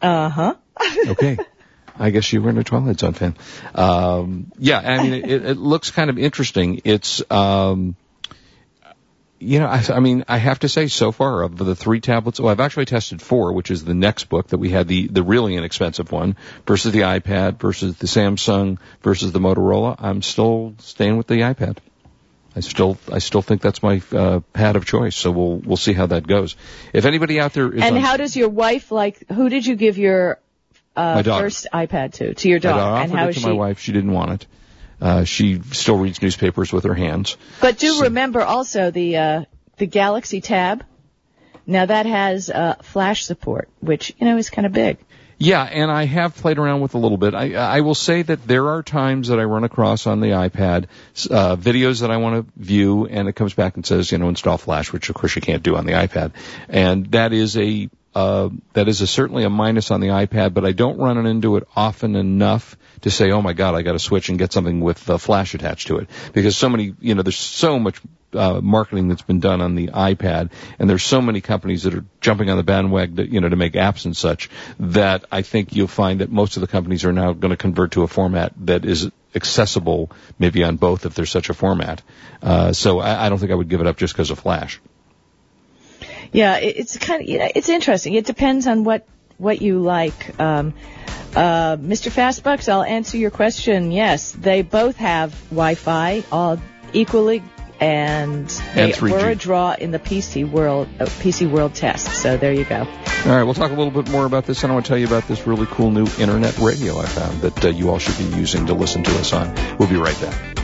Uh 0.01 0.29
huh. 0.29 0.55
Okay. 1.07 1.39
I 1.99 2.11
guess 2.11 2.33
you 2.33 2.43
weren't 2.43 2.59
a 2.59 2.65
Twilight 2.65 3.01
Zone 3.01 3.13
fan. 3.13 3.37
Um, 3.75 4.51
yeah, 4.59 4.79
I 4.79 5.03
mean, 5.03 5.13
it, 5.13 5.45
it 5.45 5.57
looks 5.57 5.91
kind 5.91 6.11
of 6.11 6.19
interesting. 6.19 6.81
It's, 6.85 7.23
um, 7.31 7.97
you 9.39 9.59
know, 9.59 9.67
I, 9.67 9.83
I 9.89 10.01
mean, 10.01 10.25
I 10.29 10.39
have 10.39 10.61
to 10.61 10.69
say, 10.69 10.87
so 10.87 11.11
far 11.13 11.43
of 11.43 11.59
the 11.59 11.75
three 11.75 12.01
tablets, 12.01 12.39
well, 12.39 12.51
I've 12.51 12.61
actually 12.61 12.85
tested 12.85 13.21
four, 13.21 13.53
which 13.53 13.71
is 13.71 13.85
the 13.85 13.95
next 13.95 14.25
book 14.25 14.49
that 14.49 14.59
we 14.59 14.71
had 14.71 14.87
the 14.87 15.09
the 15.09 15.23
really 15.23 15.57
inexpensive 15.57 16.13
one 16.13 16.37
versus 16.67 16.93
the 16.93 17.01
iPad 17.01 17.59
versus 17.59 17.97
the 17.97 18.07
Samsung 18.07 18.79
versus 19.03 19.33
the 19.33 19.41
Motorola. 19.41 19.97
I'm 19.99 20.23
still 20.23 20.75
staying 20.79 21.17
with 21.17 21.27
the 21.27 21.41
iPad. 21.41 21.79
I 22.55 22.61
still 22.61 22.99
I 23.11 23.19
still 23.19 23.43
think 23.43 23.63
that's 23.63 23.83
my 23.83 24.01
uh, 24.13 24.41
pad 24.53 24.77
of 24.77 24.85
choice. 24.85 25.17
So 25.17 25.31
we'll 25.31 25.57
we'll 25.57 25.77
see 25.77 25.93
how 25.93 26.07
that 26.07 26.27
goes. 26.27 26.55
If 26.93 27.05
anybody 27.05 27.41
out 27.41 27.53
there 27.53 27.73
is 27.73 27.83
And 27.83 27.97
on- 27.97 28.03
how 28.03 28.17
does 28.17 28.37
your 28.37 28.49
wife 28.51 28.93
like? 28.93 29.29
Who 29.29 29.49
did 29.49 29.67
you 29.67 29.75
give 29.75 29.99
your 29.99 30.39
uh, 30.97 31.23
first 31.23 31.67
iPad 31.73 32.15
to? 32.15 32.35
To 32.35 32.49
your 32.49 32.57
I 32.57 32.61
daughter. 32.61 32.81
offered 32.81 33.03
and 33.11 33.19
how 33.19 33.27
it 33.27 33.31
is 33.31 33.35
to 33.37 33.41
she? 33.43 33.47
my 33.47 33.53
wife. 33.53 33.79
She 33.81 33.93
didn't 33.93 34.13
want 34.13 34.33
it. 34.33 34.47
Uh, 35.01 35.25
she 35.25 35.61
still 35.73 35.99
reads 35.99 36.23
newspapers 36.23 36.73
with 36.73 36.85
her 36.85 36.95
hands. 36.95 37.37
But 37.61 37.79
do 37.79 37.89
So- 37.89 38.03
remember 38.05 38.43
also 38.43 38.91
the 38.91 39.17
uh, 39.17 39.45
the 39.79 39.87
Galaxy 39.87 40.41
Tab. 40.41 40.85
Now 41.67 41.87
that 41.87 42.07
has 42.07 42.51
uh, 42.51 42.75
flash 42.83 43.25
support, 43.25 43.69
which 43.81 44.15
you 44.19 44.27
know 44.27 44.37
is 44.37 44.51
kind 44.51 44.67
of 44.67 44.73
big. 44.73 44.99
Yeah, 45.39 45.63
and 45.65 45.91
I 45.91 46.05
have 46.05 46.37
played 46.37 46.59
around 46.59 46.83
with 46.83 46.95
a 46.95 46.99
little 46.99 47.17
bit. 47.17 47.35
I, 47.35 47.55
I 47.55 47.81
will 47.81 47.97
say 47.97 48.23
that 48.23 48.47
there 48.47 48.69
are 48.69 48.83
times 48.85 49.27
that 49.27 49.41
I 49.41 49.45
run 49.45 49.65
across 49.65 50.07
on 50.07 50.21
the 50.21 50.29
iPad 50.29 50.85
uh, 51.31 51.57
videos 51.57 52.03
that 52.03 52.13
I 52.13 52.19
want 52.19 52.47
to 52.47 52.53
view, 52.63 53.07
and 53.07 53.27
it 53.29 53.33
comes 53.33 53.53
back 53.53 53.75
and 53.75 53.85
says, 53.85 54.13
you 54.13 54.19
know, 54.19 54.29
install 54.29 54.57
Flash, 54.57 54.93
which 54.93 55.09
of 55.09 55.17
course 55.17 55.35
you 55.35 55.43
can't 55.43 55.65
do 55.65 55.75
on 55.75 55.85
the 55.85 55.93
iPad, 55.95 56.33
and 56.69 57.07
that 57.13 57.33
is 57.33 57.57
a 57.57 57.91
uh, 58.15 58.51
that 58.73 58.89
is 58.89 59.01
a, 59.01 59.07
certainly 59.07 59.45
a 59.45 59.51
minus 59.51 59.91
on 59.91 60.01
the 60.01 60.09
iPad. 60.09 60.55
But 60.55 60.65
I 60.65 60.73
don't 60.73 60.99
run 60.99 61.27
into 61.27 61.57
it 61.57 61.69
often 61.75 62.17
enough 62.17 62.77
to 63.03 63.11
say, 63.11 63.31
oh 63.33 63.43
my 63.43 63.53
God, 63.53 63.75
I 63.75 63.83
got 63.83 63.93
to 63.93 63.99
switch 63.99 64.29
and 64.29 64.39
get 64.39 64.53
something 64.53 64.81
with 64.81 65.09
uh, 65.11 65.19
Flash 65.19 65.55
attached 65.55 65.89
to 65.89 65.99
it, 65.99 66.09
because 66.33 66.57
so 66.57 66.69
many, 66.69 66.95
you 67.01 67.15
know, 67.15 67.23
there's 67.23 67.37
so 67.37 67.79
much 67.79 68.01
uh, 68.33 68.61
marketing 68.63 69.09
that's 69.09 69.23
been 69.23 69.41
done 69.41 69.61
on 69.61 69.75
the 69.75 69.89
iPad, 69.89 70.51
and 70.79 70.89
there's 70.89 71.03
so 71.03 71.21
many 71.21 71.41
companies 71.41 71.83
that 71.83 71.95
are 71.95 72.05
jumping 72.21 72.49
on 72.49 72.57
the 72.57 72.63
bandwagon, 72.63 73.17
to, 73.17 73.27
you 73.27 73.41
know, 73.41 73.49
to 73.49 73.57
make 73.57 73.73
apps 73.73 74.05
and 74.05 74.17
such, 74.17 74.49
that 74.79 75.25
I 75.33 75.43
think 75.43 75.75
you'll 75.75 75.89
find 75.89 76.21
that 76.21 76.31
most 76.31 76.57
of 76.57 76.61
the 76.61 76.67
companies 76.67 77.05
are 77.05 77.13
now 77.13 77.33
going 77.33 77.51
to 77.51 77.57
convert 77.57 77.93
to 77.93 78.05
a 78.05 78.09
format 78.09 78.53
that 78.67 78.85
is 78.85 79.11
accessible, 79.35 80.11
maybe 80.39 80.63
on 80.63 80.77
both 80.77 81.05
if 81.05 81.15
there's 81.15 81.31
such 81.31 81.51
a 81.51 81.55
format. 81.55 82.03
Uh, 82.43 82.73
so 82.73 83.01
I, 83.01 83.27
I 83.27 83.29
don't 83.29 83.39
think 83.39 83.53
I 83.53 83.55
would 83.55 83.69
give 83.69 83.81
it 83.81 83.87
up 83.87 83.97
just 83.97 84.15
because 84.15 84.31
of 84.31 84.39
Flash. 84.39 84.81
Yeah, 86.33 86.57
it's 86.57 86.97
kind 86.97 87.23
of 87.23 87.29
you 87.29 87.39
know, 87.39 87.49
it's 87.55 87.69
interesting. 87.69 88.15
It 88.15 88.25
depends 88.25 88.67
on 88.67 88.85
what 88.85 89.07
what 89.39 89.61
you 89.61 89.81
like. 89.81 90.41
Um, 90.41 90.75
uh, 91.35 91.77
Mr. 91.77 92.11
Fastbucks, 92.11 92.69
I'll 92.71 92.83
answer 92.83 93.17
your 93.17 93.31
question. 93.31 93.91
Yes, 93.91 94.33
they 94.33 94.63
both 94.63 94.97
have 94.97 95.33
Wi-Fi, 95.51 96.25
all 96.31 96.61
equally, 96.93 97.43
and 97.81 98.49
they 98.75 98.93
And 98.93 99.01
were 99.01 99.31
a 99.31 99.35
draw 99.35 99.73
in 99.73 99.91
the 99.91 99.99
PC 99.99 100.49
world 100.49 100.89
uh, 101.01 101.05
PC 101.05 101.51
world 101.51 101.75
test. 101.75 102.23
So 102.23 102.37
there 102.37 102.53
you 102.53 102.65
go. 102.65 102.81
All 103.25 103.31
right, 103.31 103.45
we'll 103.45 103.55
talk 103.55 103.71
a 103.71 103.75
little 103.75 103.91
bit 103.91 104.11
more 104.11 104.25
about 104.25 104.47
this, 104.47 104.63
and 104.63 104.71
I 104.71 104.75
want 104.75 104.87
to 104.87 104.89
tell 104.89 104.99
you 104.99 105.07
about 105.07 105.27
this 105.29 105.47
really 105.47 105.67
cool 105.67 105.91
new 105.91 106.07
internet 106.19 106.59
radio 106.59 106.99
I 106.99 107.07
found 107.07 107.41
that 107.43 107.65
uh, 107.65 107.69
you 107.69 107.91
all 107.91 107.99
should 107.99 108.19
be 108.19 108.37
using 108.37 108.67
to 108.67 108.75
listen 108.75 109.03
to 109.05 109.11
us 109.19 109.33
on. 109.33 109.55
We'll 109.79 109.89
be 109.89 109.97
right 109.97 110.19
back. 110.21 110.57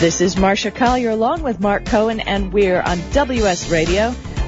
This 0.00 0.20
is 0.20 0.34
Marsha 0.36 0.74
Collier 0.74 1.10
along 1.10 1.42
with 1.42 1.60
Mark 1.60 1.84
Cohen, 1.84 2.20
and 2.20 2.52
we're 2.52 2.80
on 2.80 2.98
WS 3.12 3.70
Radio, 3.70 4.14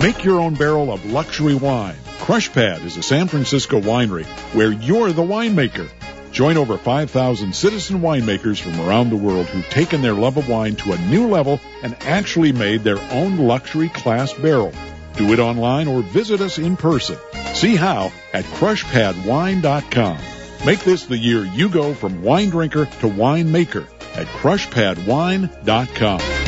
Make 0.00 0.22
your 0.22 0.38
own 0.38 0.54
barrel 0.54 0.92
of 0.92 1.04
luxury 1.06 1.56
wine. 1.56 1.96
Crushpad 2.20 2.84
is 2.84 2.96
a 2.96 3.02
San 3.02 3.26
Francisco 3.26 3.80
winery 3.80 4.24
where 4.54 4.70
you're 4.70 5.10
the 5.10 5.22
winemaker. 5.22 5.90
Join 6.30 6.56
over 6.56 6.78
5,000 6.78 7.52
citizen 7.52 8.00
winemakers 8.00 8.60
from 8.60 8.80
around 8.80 9.10
the 9.10 9.16
world 9.16 9.46
who've 9.46 9.68
taken 9.70 10.00
their 10.00 10.12
love 10.12 10.36
of 10.36 10.48
wine 10.48 10.76
to 10.76 10.92
a 10.92 10.98
new 10.98 11.26
level 11.26 11.58
and 11.82 11.96
actually 12.02 12.52
made 12.52 12.84
their 12.84 13.00
own 13.10 13.38
luxury 13.38 13.88
class 13.88 14.32
barrel. 14.32 14.72
Do 15.16 15.32
it 15.32 15.40
online 15.40 15.88
or 15.88 16.02
visit 16.02 16.40
us 16.40 16.58
in 16.58 16.76
person. 16.76 17.16
See 17.54 17.74
how 17.74 18.12
at 18.32 18.44
crushpadwine.com. 18.44 20.18
Make 20.64 20.80
this 20.80 21.06
the 21.06 21.18
year 21.18 21.44
you 21.44 21.68
go 21.68 21.92
from 21.92 22.22
wine 22.22 22.50
drinker 22.50 22.84
to 22.84 23.08
winemaker 23.08 23.84
at 24.16 24.28
crushpadwine.com. 24.28 26.47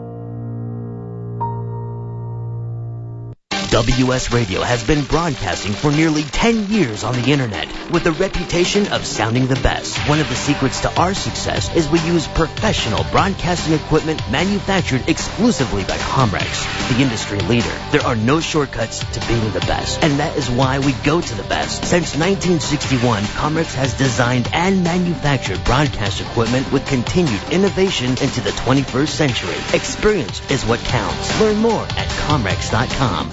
WS 3.71 4.33
Radio 4.33 4.63
has 4.63 4.83
been 4.83 5.05
broadcasting 5.05 5.73
for 5.73 5.93
nearly 5.93 6.25
10 6.25 6.67
years 6.71 7.05
on 7.05 7.15
the 7.15 7.31
internet 7.31 7.69
with 7.93 8.05
a 8.07 8.11
reputation 8.11 8.89
of 8.89 9.07
sounding 9.07 9.47
the 9.47 9.61
best. 9.63 9.97
One 10.09 10.19
of 10.19 10.29
the 10.29 10.35
secrets 10.35 10.81
to 10.81 11.01
our 11.01 11.15
success 11.15 11.73
is 11.77 11.89
we 11.89 12.01
use 12.01 12.27
professional 12.27 13.05
broadcasting 13.13 13.75
equipment 13.75 14.29
manufactured 14.29 15.09
exclusively 15.09 15.85
by 15.85 15.99
Comrex, 15.99 16.67
the 16.93 17.01
industry 17.01 17.39
leader. 17.39 17.71
There 17.93 18.05
are 18.05 18.17
no 18.17 18.41
shortcuts 18.41 19.05
to 19.13 19.29
being 19.29 19.53
the 19.53 19.61
best, 19.61 20.03
and 20.03 20.19
that 20.19 20.37
is 20.37 20.51
why 20.51 20.81
we 20.81 20.93
go 21.05 21.21
to 21.21 21.35
the 21.37 21.45
best. 21.45 21.85
Since 21.85 22.17
1961, 22.17 23.23
Comrex 23.23 23.73
has 23.75 23.95
designed 23.95 24.49
and 24.53 24.83
manufactured 24.83 25.63
broadcast 25.63 26.21
equipment 26.21 26.73
with 26.73 26.85
continued 26.89 27.41
innovation 27.53 28.11
into 28.11 28.41
the 28.41 28.51
21st 28.51 29.09
century. 29.09 29.55
Experience 29.75 30.51
is 30.51 30.65
what 30.65 30.81
counts. 30.81 31.41
Learn 31.41 31.59
more 31.59 31.85
at 31.85 32.09
Comrex.com. 32.27 33.33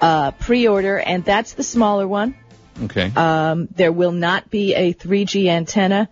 uh, 0.00 0.32
pre-order, 0.32 0.98
and 0.98 1.24
that's 1.24 1.52
the 1.52 1.62
smaller 1.62 2.08
one. 2.08 2.34
Okay. 2.82 3.12
Um, 3.14 3.68
there 3.74 3.92
will 3.92 4.10
not 4.10 4.50
be 4.50 4.74
a 4.74 4.92
3G 4.94 5.46
antenna. 5.46 6.08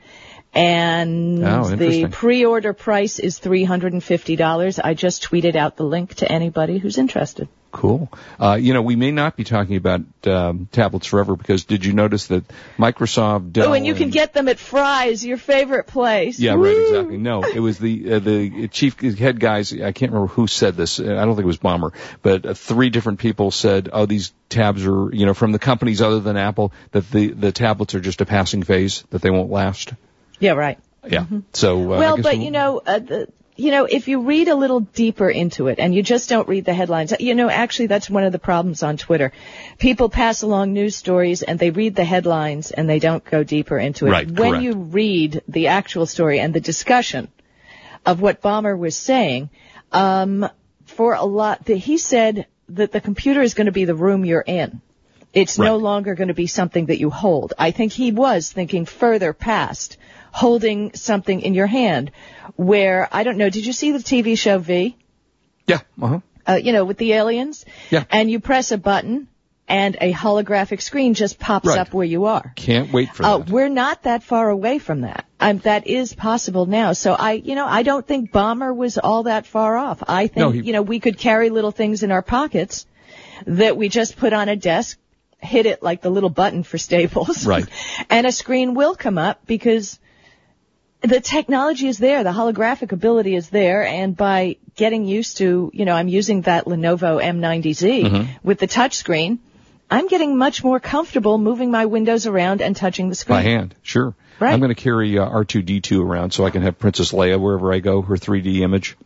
And 0.56 1.44
Oh, 1.44 1.68
the 1.68 2.08
pre-order 2.08 2.72
price 2.72 3.18
is 3.18 3.38
$350. 3.38 4.80
I 4.82 4.94
just 4.94 5.22
tweeted 5.22 5.54
out 5.54 5.76
the 5.76 5.84
link 5.84 6.14
to 6.16 6.32
anybody 6.32 6.78
who's 6.78 6.96
interested. 6.96 7.48
Cool. 7.72 8.10
Uh, 8.40 8.56
you 8.58 8.72
know, 8.72 8.80
we 8.80 8.96
may 8.96 9.10
not 9.10 9.36
be 9.36 9.44
talking 9.44 9.76
about 9.76 10.00
um, 10.26 10.66
tablets 10.72 11.06
forever 11.06 11.36
because 11.36 11.66
did 11.66 11.84
you 11.84 11.92
notice 11.92 12.28
that 12.28 12.44
Microsoft, 12.78 13.52
Dell, 13.52 13.68
oh, 13.68 13.72
and 13.74 13.84
you 13.84 13.94
can 13.94 14.08
get 14.08 14.32
them 14.32 14.48
at 14.48 14.58
Fry's, 14.58 15.22
your 15.22 15.36
favorite 15.36 15.86
place. 15.86 16.38
Yeah, 16.38 16.54
Woo! 16.54 16.64
right, 16.64 16.76
exactly. 16.78 17.18
No, 17.18 17.42
it 17.42 17.60
was 17.60 17.78
the 17.78 18.14
uh, 18.14 18.18
the 18.20 18.68
chief 18.68 18.98
head 19.18 19.38
guys. 19.38 19.74
I 19.74 19.92
can't 19.92 20.10
remember 20.10 20.32
who 20.32 20.46
said 20.46 20.74
this. 20.74 20.98
I 20.98 21.04
don't 21.04 21.36
think 21.36 21.44
it 21.44 21.46
was 21.46 21.58
Ballmer, 21.58 21.92
but 22.22 22.46
uh, 22.46 22.54
three 22.54 22.88
different 22.88 23.18
people 23.18 23.50
said, 23.50 23.90
"Oh, 23.92 24.06
these 24.06 24.32
tabs 24.48 24.86
are, 24.86 25.12
you 25.12 25.26
know, 25.26 25.34
from 25.34 25.52
the 25.52 25.58
companies 25.58 26.00
other 26.00 26.20
than 26.20 26.38
Apple, 26.38 26.72
that 26.92 27.10
the 27.10 27.28
the 27.28 27.52
tablets 27.52 27.94
are 27.94 28.00
just 28.00 28.22
a 28.22 28.26
passing 28.26 28.62
phase, 28.62 29.04
that 29.10 29.20
they 29.20 29.30
won't 29.30 29.50
last." 29.50 29.92
Yeah, 30.38 30.52
right. 30.52 30.78
Yeah. 31.06 31.26
So 31.52 31.80
uh, 31.80 31.98
well, 31.98 32.16
but 32.16 32.24
we'll- 32.34 32.42
you 32.42 32.50
know, 32.50 32.80
uh, 32.84 32.98
the, 32.98 33.28
you 33.56 33.70
know, 33.70 33.86
if 33.86 34.06
you 34.06 34.20
read 34.20 34.48
a 34.48 34.54
little 34.54 34.80
deeper 34.80 35.30
into 35.30 35.68
it 35.68 35.78
and 35.78 35.94
you 35.94 36.02
just 36.02 36.28
don't 36.28 36.46
read 36.46 36.66
the 36.66 36.74
headlines, 36.74 37.14
you 37.18 37.34
know, 37.34 37.48
actually 37.48 37.86
that's 37.86 38.10
one 38.10 38.24
of 38.24 38.32
the 38.32 38.38
problems 38.38 38.82
on 38.82 38.98
Twitter. 38.98 39.32
People 39.78 40.10
pass 40.10 40.42
along 40.42 40.74
news 40.74 40.94
stories 40.94 41.42
and 41.42 41.58
they 41.58 41.70
read 41.70 41.96
the 41.96 42.04
headlines 42.04 42.70
and 42.70 42.88
they 42.88 42.98
don't 42.98 43.24
go 43.24 43.42
deeper 43.42 43.78
into 43.78 44.06
it. 44.06 44.10
Right, 44.10 44.30
when 44.30 44.50
correct. 44.50 44.64
you 44.64 44.74
read 44.74 45.42
the 45.48 45.68
actual 45.68 46.04
story 46.04 46.38
and 46.38 46.52
the 46.52 46.60
discussion 46.60 47.28
of 48.04 48.20
what 48.20 48.42
Ballmer 48.42 48.78
was 48.78 48.94
saying, 48.94 49.48
um, 49.90 50.48
for 50.84 51.14
a 51.14 51.24
lot, 51.24 51.64
the, 51.64 51.76
he 51.76 51.96
said 51.96 52.46
that 52.68 52.92
the 52.92 53.00
computer 53.00 53.40
is 53.40 53.54
going 53.54 53.66
to 53.66 53.72
be 53.72 53.86
the 53.86 53.94
room 53.94 54.24
you're 54.24 54.40
in. 54.46 54.82
It's 55.32 55.58
no 55.58 55.76
longer 55.76 56.14
going 56.14 56.28
to 56.28 56.34
be 56.34 56.46
something 56.46 56.86
that 56.86 56.98
you 56.98 57.10
hold. 57.10 57.52
I 57.58 57.70
think 57.70 57.92
he 57.92 58.10
was 58.10 58.50
thinking 58.50 58.86
further 58.86 59.34
past 59.34 59.98
holding 60.42 60.92
something 60.94 61.40
in 61.40 61.54
your 61.54 61.66
hand 61.66 62.10
where, 62.56 63.08
I 63.10 63.22
don't 63.24 63.38
know, 63.38 63.48
did 63.50 63.64
you 63.66 63.72
see 63.72 63.90
the 63.92 63.98
TV 63.98 64.36
show 64.38 64.58
V? 64.58 64.96
yeah, 65.66 65.80
uh 66.00 66.06
huh. 66.08 66.20
Uh, 66.48 66.54
you 66.62 66.72
know, 66.72 66.84
with 66.84 66.98
the 66.98 67.12
aliens? 67.14 67.64
Yeah. 67.90 68.04
And 68.10 68.30
you 68.30 68.38
press 68.38 68.70
a 68.70 68.78
button 68.78 69.26
and 69.66 69.96
a 70.00 70.12
holographic 70.12 70.80
screen 70.80 71.14
just 71.14 71.40
pops 71.40 71.66
Right. 71.68 71.78
up 71.80 71.92
where 71.92 72.06
you 72.06 72.26
are. 72.26 72.52
Can't 72.54 72.92
wait 72.92 73.08
for 73.12 73.24
Uh, 73.24 73.38
that. 73.38 73.50
we're 73.50 73.68
not 73.68 74.04
that 74.04 74.22
far 74.22 74.48
away 74.48 74.78
from 74.78 75.00
that. 75.00 75.24
Um, 75.40 75.58
that 75.64 75.88
is 75.88 76.14
possible 76.14 76.66
now. 76.66 76.92
So 76.92 77.14
I, 77.14 77.32
you 77.32 77.56
know, 77.56 77.66
I 77.66 77.82
don't 77.82 78.06
think 78.06 78.30
Ballmer 78.30 78.72
was 78.76 78.96
all 78.96 79.24
that 79.24 79.44
far 79.46 79.76
off. 79.76 80.04
I 80.06 80.28
think, 80.28 80.36
No, 80.36 80.50
he- 80.50 80.60
you 80.60 80.72
know, 80.72 80.82
we 80.82 81.00
could 81.00 81.18
carry 81.18 81.50
little 81.50 81.72
things 81.72 82.04
in 82.04 82.12
our 82.12 82.22
pockets 82.22 82.86
that 83.46 83.76
we 83.76 83.88
just 83.88 84.16
put 84.16 84.32
on 84.32 84.48
a 84.48 84.54
desk, 84.54 84.98
hit 85.40 85.66
it 85.66 85.82
like 85.82 86.00
the 86.00 86.10
little 86.10 86.30
button 86.30 86.62
for 86.62 86.78
Staples. 86.78 87.44
Right. 87.44 87.66
and 88.10 88.24
a 88.24 88.30
screen 88.32 88.74
will 88.74 88.94
come 88.94 89.18
up 89.18 89.40
because 89.46 89.98
the 91.06 91.20
technology 91.20 91.88
is 91.88 91.98
there, 91.98 92.24
the 92.24 92.30
holographic 92.32 92.92
ability 92.92 93.34
is 93.34 93.48
there, 93.50 93.84
and 93.84 94.16
by 94.16 94.56
getting 94.74 95.04
used 95.06 95.38
to, 95.38 95.70
you 95.72 95.84
know, 95.84 95.94
I'm 95.94 96.08
using 96.08 96.42
that 96.42 96.66
Lenovo 96.66 97.22
M90Z 97.22 98.04
Mm-hmm. 98.04 98.32
with 98.42 98.58
the 98.58 98.66
touch 98.66 98.94
screen, 98.96 99.38
I'm 99.90 100.08
getting 100.08 100.36
much 100.36 100.64
more 100.64 100.80
comfortable 100.80 101.38
moving 101.38 101.70
my 101.70 101.86
windows 101.86 102.26
around 102.26 102.60
and 102.60 102.74
touching 102.74 103.08
the 103.08 103.14
screen. 103.14 103.38
By 103.38 103.42
hand, 103.42 103.74
sure. 103.82 104.14
Right. 104.38 104.52
I'm 104.52 104.60
going 104.60 104.74
to 104.74 104.80
carry 104.80 105.18
uh, 105.18 105.28
R2D2 105.28 106.04
around 106.04 106.32
so 106.32 106.44
I 106.44 106.50
can 106.50 106.62
have 106.62 106.78
Princess 106.78 107.12
Leia 107.12 107.40
wherever 107.40 107.72
I 107.72 107.78
go, 107.78 108.02
her 108.02 108.16
3D 108.16 108.60
image. 108.60 108.96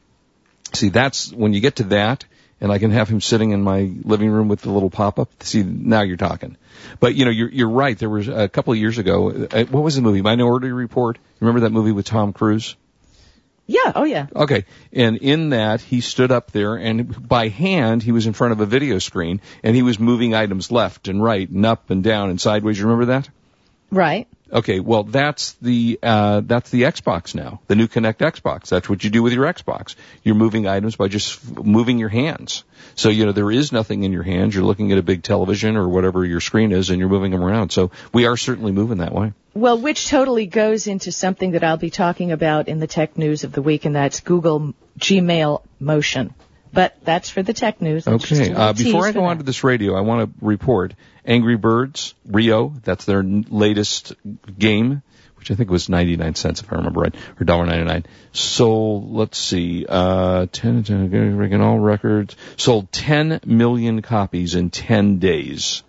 See, 0.74 0.88
that's 0.88 1.32
when 1.32 1.52
you 1.52 1.60
get 1.60 1.76
to 1.76 1.84
that, 1.84 2.24
and 2.60 2.70
I 2.70 2.78
can 2.78 2.90
have 2.90 3.08
him 3.08 3.20
sitting 3.20 3.50
in 3.52 3.62
my 3.62 3.90
living 4.04 4.30
room 4.30 4.48
with 4.48 4.60
the 4.60 4.70
little 4.70 4.90
pop-up. 4.90 5.30
See, 5.42 5.62
now 5.62 6.02
you're 6.02 6.16
talking. 6.16 6.56
But 6.98 7.14
you 7.14 7.24
know, 7.24 7.30
you're 7.30 7.50
you're 7.50 7.70
right. 7.70 7.98
There 7.98 8.10
was 8.10 8.28
a 8.28 8.48
couple 8.48 8.72
of 8.72 8.78
years 8.78 8.98
ago. 8.98 9.48
Uh, 9.50 9.64
what 9.64 9.82
was 9.82 9.96
the 9.96 10.02
movie? 10.02 10.22
Minority 10.22 10.70
Report. 10.70 11.18
Remember 11.40 11.60
that 11.60 11.70
movie 11.70 11.92
with 11.92 12.06
Tom 12.06 12.32
Cruise? 12.32 12.76
Yeah, 13.70 13.92
oh 13.94 14.02
yeah. 14.02 14.26
Okay. 14.34 14.64
And 14.92 15.18
in 15.18 15.50
that, 15.50 15.80
he 15.80 16.00
stood 16.00 16.32
up 16.32 16.50
there 16.50 16.74
and 16.74 17.28
by 17.28 17.48
hand, 17.48 18.02
he 18.02 18.10
was 18.10 18.26
in 18.26 18.32
front 18.32 18.52
of 18.52 18.60
a 18.60 18.66
video 18.66 18.98
screen 18.98 19.40
and 19.62 19.76
he 19.76 19.82
was 19.82 20.00
moving 20.00 20.34
items 20.34 20.72
left 20.72 21.06
and 21.06 21.22
right 21.22 21.48
and 21.48 21.64
up 21.64 21.88
and 21.88 22.02
down 22.02 22.30
and 22.30 22.40
sideways. 22.40 22.78
You 22.78 22.86
remember 22.86 23.12
that? 23.12 23.28
Right. 23.92 24.26
Okay, 24.52 24.80
well 24.80 25.04
that's 25.04 25.52
the 25.62 25.98
uh, 26.02 26.40
that's 26.44 26.70
the 26.70 26.82
Xbox 26.82 27.34
now, 27.34 27.60
the 27.68 27.76
new 27.76 27.86
Kinect 27.86 28.18
Xbox. 28.18 28.68
That's 28.68 28.88
what 28.88 29.04
you 29.04 29.10
do 29.10 29.22
with 29.22 29.32
your 29.32 29.44
Xbox. 29.44 29.94
You're 30.24 30.34
moving 30.34 30.66
items 30.66 30.96
by 30.96 31.06
just 31.06 31.56
moving 31.56 31.98
your 31.98 32.08
hands. 32.08 32.64
So 32.96 33.10
you 33.10 33.26
know 33.26 33.32
there 33.32 33.50
is 33.50 33.70
nothing 33.70 34.02
in 34.02 34.12
your 34.12 34.24
hands. 34.24 34.54
You're 34.54 34.64
looking 34.64 34.90
at 34.90 34.98
a 34.98 35.02
big 35.02 35.22
television 35.22 35.76
or 35.76 35.88
whatever 35.88 36.24
your 36.24 36.40
screen 36.40 36.72
is, 36.72 36.90
and 36.90 36.98
you're 36.98 37.08
moving 37.08 37.30
them 37.30 37.44
around. 37.44 37.70
So 37.70 37.92
we 38.12 38.26
are 38.26 38.36
certainly 38.36 38.72
moving 38.72 38.98
that 38.98 39.12
way. 39.12 39.32
Well, 39.54 39.78
which 39.78 40.08
totally 40.08 40.46
goes 40.46 40.88
into 40.88 41.12
something 41.12 41.52
that 41.52 41.62
I'll 41.62 41.76
be 41.76 41.90
talking 41.90 42.32
about 42.32 42.68
in 42.68 42.80
the 42.80 42.86
tech 42.86 43.16
news 43.16 43.44
of 43.44 43.52
the 43.52 43.62
week, 43.62 43.84
and 43.84 43.94
that's 43.94 44.20
Google 44.20 44.74
Gmail 44.98 45.62
Motion. 45.78 46.34
But 46.72 46.96
that's 47.02 47.30
for 47.30 47.42
the 47.42 47.52
tech 47.52 47.80
news. 47.80 48.04
That's 48.04 48.30
Okay. 48.30 48.52
Uh, 48.52 48.72
before 48.72 49.06
I 49.06 49.12
go 49.12 49.24
on 49.24 49.38
to 49.38 49.42
this 49.42 49.64
radio, 49.64 49.96
I 49.96 50.02
want 50.02 50.28
to 50.38 50.44
report 50.44 50.94
Angry 51.26 51.56
Birds 51.56 52.14
Rio. 52.26 52.72
That's 52.84 53.04
their 53.04 53.20
n- 53.20 53.44
latest 53.50 54.12
game, 54.58 55.02
which 55.36 55.50
I 55.50 55.54
think 55.54 55.70
was 55.70 55.88
99 55.88 56.34
cents 56.36 56.60
if 56.62 56.72
I 56.72 56.76
remember 56.76 57.00
right, 57.00 57.14
or 57.14 57.44
$1.99. 57.44 58.04
Sold, 58.32 59.12
let's 59.12 59.38
see, 59.38 59.84
uh, 59.88 60.46
10, 60.52 60.84
10 60.84 61.36
breaking 61.36 61.60
all 61.60 61.78
records. 61.78 62.36
Sold 62.56 62.92
10 62.92 63.40
million 63.44 64.00
copies 64.02 64.54
in 64.54 64.70
10 64.70 65.18
days 65.18 65.82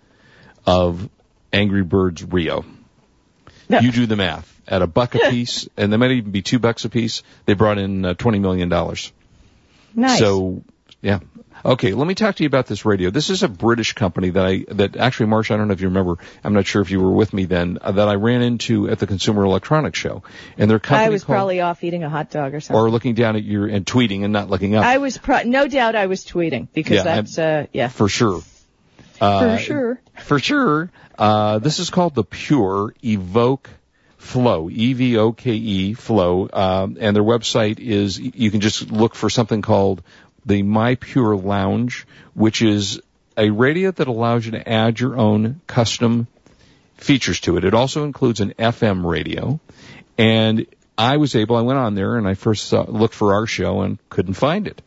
of 0.66 1.08
Angry 1.52 1.82
Birds 1.82 2.24
Rio. 2.24 2.64
No. 3.68 3.78
You 3.78 3.92
do 3.92 4.06
the 4.06 4.16
math. 4.16 4.48
At 4.66 4.80
a 4.80 4.86
buck 4.86 5.14
a 5.14 5.18
piece, 5.30 5.68
and 5.76 5.92
they 5.92 5.96
might 5.96 6.12
even 6.12 6.30
be 6.30 6.40
two 6.42 6.58
bucks 6.58 6.84
a 6.84 6.88
piece, 6.88 7.22
they 7.46 7.54
brought 7.54 7.78
in 7.78 8.04
uh, 8.04 8.14
$20 8.14 8.40
million. 8.40 8.68
nice. 9.94 10.18
So, 10.18 10.62
yeah. 11.02 11.18
Okay, 11.64 11.92
let 11.92 12.08
me 12.08 12.14
talk 12.16 12.34
to 12.36 12.42
you 12.42 12.48
about 12.48 12.66
this 12.66 12.84
radio. 12.84 13.10
This 13.10 13.30
is 13.30 13.44
a 13.44 13.48
British 13.48 13.92
company 13.92 14.30
that 14.30 14.44
I, 14.44 14.64
that 14.70 14.96
actually, 14.96 15.26
Marsh, 15.26 15.50
I 15.52 15.56
don't 15.56 15.68
know 15.68 15.74
if 15.74 15.80
you 15.80 15.86
remember, 15.88 16.16
I'm 16.42 16.54
not 16.54 16.66
sure 16.66 16.82
if 16.82 16.90
you 16.90 17.00
were 17.00 17.12
with 17.12 17.32
me 17.32 17.44
then, 17.44 17.78
uh, 17.80 17.92
that 17.92 18.08
I 18.08 18.14
ran 18.14 18.42
into 18.42 18.88
at 18.90 18.98
the 18.98 19.06
Consumer 19.06 19.44
Electronics 19.44 19.96
Show. 19.98 20.24
And 20.58 20.68
their 20.68 20.80
company 20.80 21.06
I 21.06 21.10
was 21.10 21.22
called, 21.22 21.36
probably 21.36 21.60
off 21.60 21.84
eating 21.84 22.02
a 22.02 22.10
hot 22.10 22.30
dog 22.30 22.54
or 22.54 22.60
something. 22.60 22.80
or 22.82 22.90
looking 22.90 23.14
down 23.14 23.36
at 23.36 23.44
your, 23.44 23.68
and 23.68 23.86
tweeting 23.86 24.24
and 24.24 24.32
not 24.32 24.50
looking 24.50 24.74
up. 24.74 24.84
I 24.84 24.98
was 24.98 25.18
pro- 25.18 25.42
no 25.44 25.68
doubt 25.68 25.94
I 25.94 26.06
was 26.06 26.24
tweeting 26.24 26.66
because 26.72 26.96
Yeah, 26.96 27.02
that's 27.04 27.38
uh 27.38 27.66
yeah 27.72 27.88
for 27.88 28.08
sure. 28.08 28.40
for 28.40 29.24
Uh, 29.24 29.56
sure. 29.58 30.00
For 30.24 30.40
sure. 30.40 30.90
Uh, 31.16 31.58
this 31.60 31.78
is 31.78 31.90
called 31.90 32.16
the 32.16 32.24
Pure 32.24 32.94
Evoke 33.04 33.70
Flow, 34.16 34.68
E-V-O-K-E 34.70 35.94
Flow, 35.94 36.48
um, 36.52 36.96
and 37.00 37.14
their 37.14 37.22
website 37.24 37.78
is, 37.78 38.18
you 38.18 38.50
can 38.50 38.60
just 38.60 38.90
look 38.90 39.14
for 39.14 39.28
something 39.30 39.62
called 39.62 40.02
the 40.44 40.62
My 40.62 40.96
Pure 40.96 41.36
Lounge, 41.36 42.06
which 42.34 42.62
is 42.62 43.00
a 43.36 43.50
radio 43.50 43.90
that 43.90 44.08
allows 44.08 44.44
you 44.44 44.52
to 44.52 44.68
add 44.68 45.00
your 45.00 45.16
own 45.16 45.60
custom 45.66 46.26
features 46.96 47.40
to 47.40 47.56
it. 47.56 47.64
It 47.64 47.74
also 47.74 48.04
includes 48.04 48.40
an 48.40 48.54
FM 48.58 49.04
radio, 49.04 49.60
and 50.18 50.66
I 50.96 51.16
was 51.16 51.34
able, 51.34 51.56
I 51.56 51.62
went 51.62 51.78
on 51.78 51.94
there 51.94 52.16
and 52.16 52.28
I 52.28 52.34
first 52.34 52.68
saw, 52.68 52.82
looked 52.82 53.14
for 53.14 53.34
our 53.34 53.46
show 53.46 53.82
and 53.82 53.98
couldn't 54.08 54.34
find 54.34 54.66
it. 54.66 54.82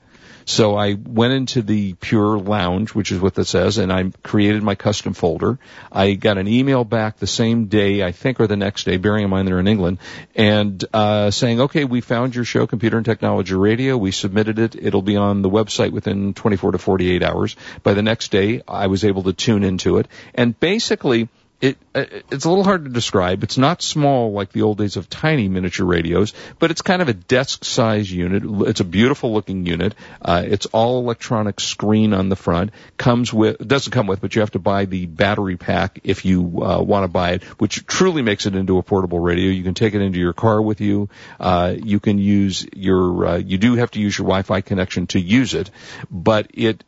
So 0.45 0.75
I 0.75 0.93
went 0.93 1.33
into 1.33 1.63
the 1.63 1.93
Pure 1.93 2.39
Lounge, 2.39 2.93
which 2.93 3.11
is 3.11 3.19
what 3.19 3.33
that 3.33 3.45
says, 3.45 3.79
and 3.79 3.91
I 3.91 4.11
created 4.21 4.61
my 4.61 4.75
custom 4.75 5.13
folder. 5.13 5.57
I 5.91 6.13
got 6.13 6.37
an 6.37 6.47
email 6.47 6.83
back 6.83 7.17
the 7.17 7.27
same 7.27 7.65
day, 7.65 8.03
I 8.03 8.11
think, 8.11 8.39
or 8.39 8.45
the 8.45 8.55
next 8.55 8.83
day, 8.83 8.97
bearing 8.97 9.23
in 9.23 9.29
mind 9.31 9.47
they're 9.47 9.59
in 9.59 9.67
England, 9.67 9.97
and 10.35 10.83
uh, 10.93 11.31
saying, 11.31 11.61
okay, 11.61 11.83
we 11.83 11.99
found 12.01 12.35
your 12.35 12.45
show, 12.45 12.67
Computer 12.67 12.97
and 12.97 13.05
Technology 13.05 13.55
Radio. 13.55 13.97
We 13.97 14.11
submitted 14.11 14.59
it. 14.59 14.75
It'll 14.75 15.01
be 15.01 15.17
on 15.17 15.41
the 15.41 15.49
website 15.49 15.91
within 15.91 16.35
24 16.35 16.73
to 16.73 16.77
48 16.77 17.23
hours. 17.23 17.55
By 17.81 17.95
the 17.95 18.03
next 18.03 18.31
day, 18.31 18.61
I 18.67 18.85
was 18.85 19.03
able 19.03 19.23
to 19.23 19.33
tune 19.33 19.63
into 19.63 19.97
it. 19.97 20.07
And 20.35 20.57
basically, 20.59 21.27
it 21.61 21.77
uh, 21.93 22.05
it's 22.31 22.45
a 22.45 22.49
little 22.49 22.63
hard 22.63 22.85
to 22.85 22.91
describe. 22.91 23.43
It's 23.43 23.57
not 23.57 23.81
small 23.81 24.31
like 24.33 24.51
the 24.51 24.63
old 24.63 24.77
days 24.77 24.97
of 24.97 25.09
tiny 25.09 25.47
miniature 25.47 25.85
radios, 25.85 26.33
but 26.59 26.71
it's 26.71 26.81
kind 26.81 27.01
of 27.01 27.07
a 27.07 27.13
desk 27.13 27.63
size 27.63 28.11
unit. 28.11 28.43
It's 28.67 28.81
a 28.81 28.85
beautiful 28.85 29.33
looking 29.33 29.65
unit. 29.65 29.95
Uh, 30.21 30.43
it's 30.45 30.65
all 30.67 30.99
electronic 30.99 31.59
screen 31.59 32.13
on 32.13 32.29
the 32.29 32.35
front. 32.35 32.71
Comes 32.97 33.33
with 33.33 33.65
doesn't 33.65 33.91
come 33.91 34.07
with, 34.07 34.21
but 34.21 34.35
you 34.35 34.41
have 34.41 34.51
to 34.51 34.59
buy 34.59 34.85
the 34.85 35.05
battery 35.05 35.55
pack 35.55 35.99
if 36.03 36.25
you 36.25 36.63
uh, 36.63 36.81
want 36.81 37.05
to 37.05 37.07
buy 37.07 37.31
it, 37.31 37.43
which 37.59 37.85
truly 37.85 38.21
makes 38.21 38.45
it 38.45 38.55
into 38.55 38.77
a 38.77 38.83
portable 38.83 39.19
radio. 39.19 39.49
You 39.49 39.63
can 39.63 39.73
take 39.73 39.93
it 39.93 40.01
into 40.01 40.19
your 40.19 40.33
car 40.33 40.61
with 40.61 40.81
you. 40.81 41.09
Uh, 41.39 41.75
you 41.77 41.99
can 41.99 42.17
use 42.17 42.67
your 42.73 43.25
uh, 43.25 43.37
you 43.37 43.57
do 43.57 43.75
have 43.75 43.91
to 43.91 43.99
use 43.99 44.17
your 44.17 44.25
Wi-Fi 44.25 44.61
connection 44.61 45.07
to 45.07 45.19
use 45.19 45.53
it, 45.53 45.71
but 46.11 46.51
it 46.53 46.83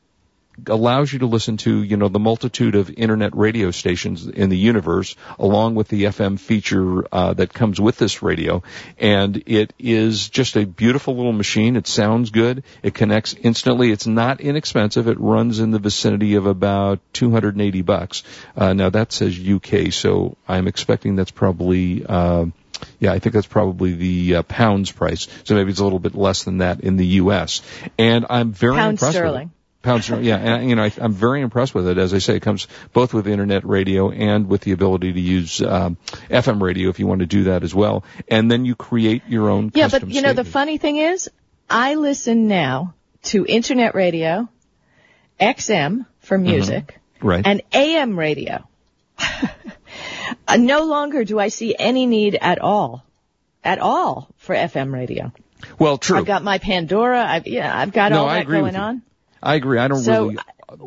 allows 0.65 1.11
you 1.11 1.19
to 1.19 1.25
listen 1.25 1.57
to, 1.57 1.83
you 1.83 1.97
know, 1.97 2.07
the 2.07 2.19
multitude 2.19 2.75
of 2.75 2.89
internet 2.89 3.35
radio 3.35 3.71
stations 3.71 4.27
in 4.27 4.49
the 4.49 4.57
universe, 4.57 5.15
along 5.37 5.75
with 5.75 5.87
the 5.87 6.05
FM 6.05 6.39
feature 6.39 7.07
uh, 7.13 7.33
that 7.33 7.53
comes 7.53 7.79
with 7.79 7.97
this 7.97 8.21
radio. 8.21 8.63
And 8.97 9.43
it 9.45 9.73
is 9.77 10.29
just 10.29 10.55
a 10.55 10.65
beautiful 10.65 11.15
little 11.15 11.33
machine. 11.33 11.75
It 11.75 11.87
sounds 11.87 12.31
good. 12.31 12.63
It 12.83 12.93
connects 12.93 13.33
instantly. 13.33 13.91
It's 13.91 14.07
not 14.07 14.41
inexpensive. 14.41 15.07
It 15.07 15.19
runs 15.19 15.59
in 15.59 15.71
the 15.71 15.79
vicinity 15.79 16.35
of 16.35 16.45
about 16.45 16.99
280 17.13 17.81
bucks. 17.83 18.23
Uh, 18.55 18.73
now 18.73 18.89
that 18.89 19.11
says 19.11 19.37
UK, 19.37 19.91
so 19.91 20.37
I'm 20.47 20.67
expecting 20.67 21.15
that's 21.15 21.31
probably. 21.31 22.05
Uh, 22.05 22.47
yeah, 22.99 23.11
I 23.11 23.19
think 23.19 23.33
that's 23.33 23.47
probably 23.47 23.93
the 23.93 24.35
uh, 24.35 24.43
pounds 24.43 24.91
price. 24.91 25.27
So 25.45 25.55
maybe 25.55 25.71
it's 25.71 25.79
a 25.79 25.83
little 25.83 25.99
bit 25.99 26.13
less 26.13 26.43
than 26.43 26.59
that 26.59 26.81
in 26.81 26.95
the 26.95 27.05
U.S. 27.21 27.61
And 27.97 28.25
I'm 28.29 28.51
very 28.51 28.75
Pound 28.75 28.91
impressed 28.91 29.15
sterling. 29.15 29.51
With 29.83 29.85
it. 29.85 30.09
Pounds, 30.09 30.25
yeah, 30.25 30.37
and 30.37 30.69
you 30.69 30.75
know 30.75 30.83
I, 30.83 30.91
I'm 30.97 31.13
very 31.13 31.41
impressed 31.41 31.73
with 31.75 31.87
it. 31.87 31.97
As 31.97 32.13
I 32.13 32.19
say, 32.19 32.35
it 32.35 32.41
comes 32.41 32.67
both 32.93 33.13
with 33.13 33.27
internet 33.27 33.65
radio 33.65 34.11
and 34.11 34.47
with 34.47 34.61
the 34.61 34.71
ability 34.71 35.13
to 35.13 35.19
use 35.19 35.61
um, 35.61 35.97
FM 36.29 36.61
radio 36.61 36.89
if 36.89 36.99
you 36.99 37.07
want 37.07 37.19
to 37.19 37.25
do 37.25 37.45
that 37.45 37.63
as 37.63 37.73
well. 37.73 38.03
And 38.27 38.49
then 38.51 38.65
you 38.65 38.75
create 38.75 39.23
your 39.27 39.49
own. 39.49 39.71
Yeah, 39.73 39.87
but 39.87 40.09
you 40.09 40.21
know 40.21 40.33
the 40.33 40.43
funny 40.43 40.77
thing 40.77 40.97
is, 40.97 41.29
I 41.69 41.95
listen 41.95 42.47
now 42.47 42.93
to 43.23 43.45
internet 43.45 43.95
radio, 43.95 44.47
XM 45.39 46.05
for 46.19 46.37
music, 46.37 46.99
right? 47.21 47.45
and 47.45 47.61
AM 47.73 48.17
radio. 48.17 48.67
Uh, 50.45 50.57
no 50.57 50.83
longer 50.83 51.23
do 51.23 51.39
I 51.39 51.49
see 51.49 51.75
any 51.77 52.05
need 52.05 52.37
at 52.39 52.59
all, 52.59 53.03
at 53.63 53.79
all 53.79 54.29
for 54.37 54.55
FM 54.55 54.93
radio. 54.93 55.31
well, 55.79 55.97
true. 55.97 56.17
I've 56.17 56.25
got 56.25 56.43
my 56.43 56.57
Pandora. 56.57 57.25
I've 57.25 57.47
yeah, 57.47 57.77
I've 57.77 57.91
got 57.91 58.11
No, 58.11 58.21
all 58.21 58.27
that 58.27 58.47
going 58.47 58.75
on. 58.75 59.01
I 59.41 59.55
agree. 59.55 59.79
I 59.79 59.87
don't 59.87 59.99
So, 59.99 60.25
really 60.25 60.37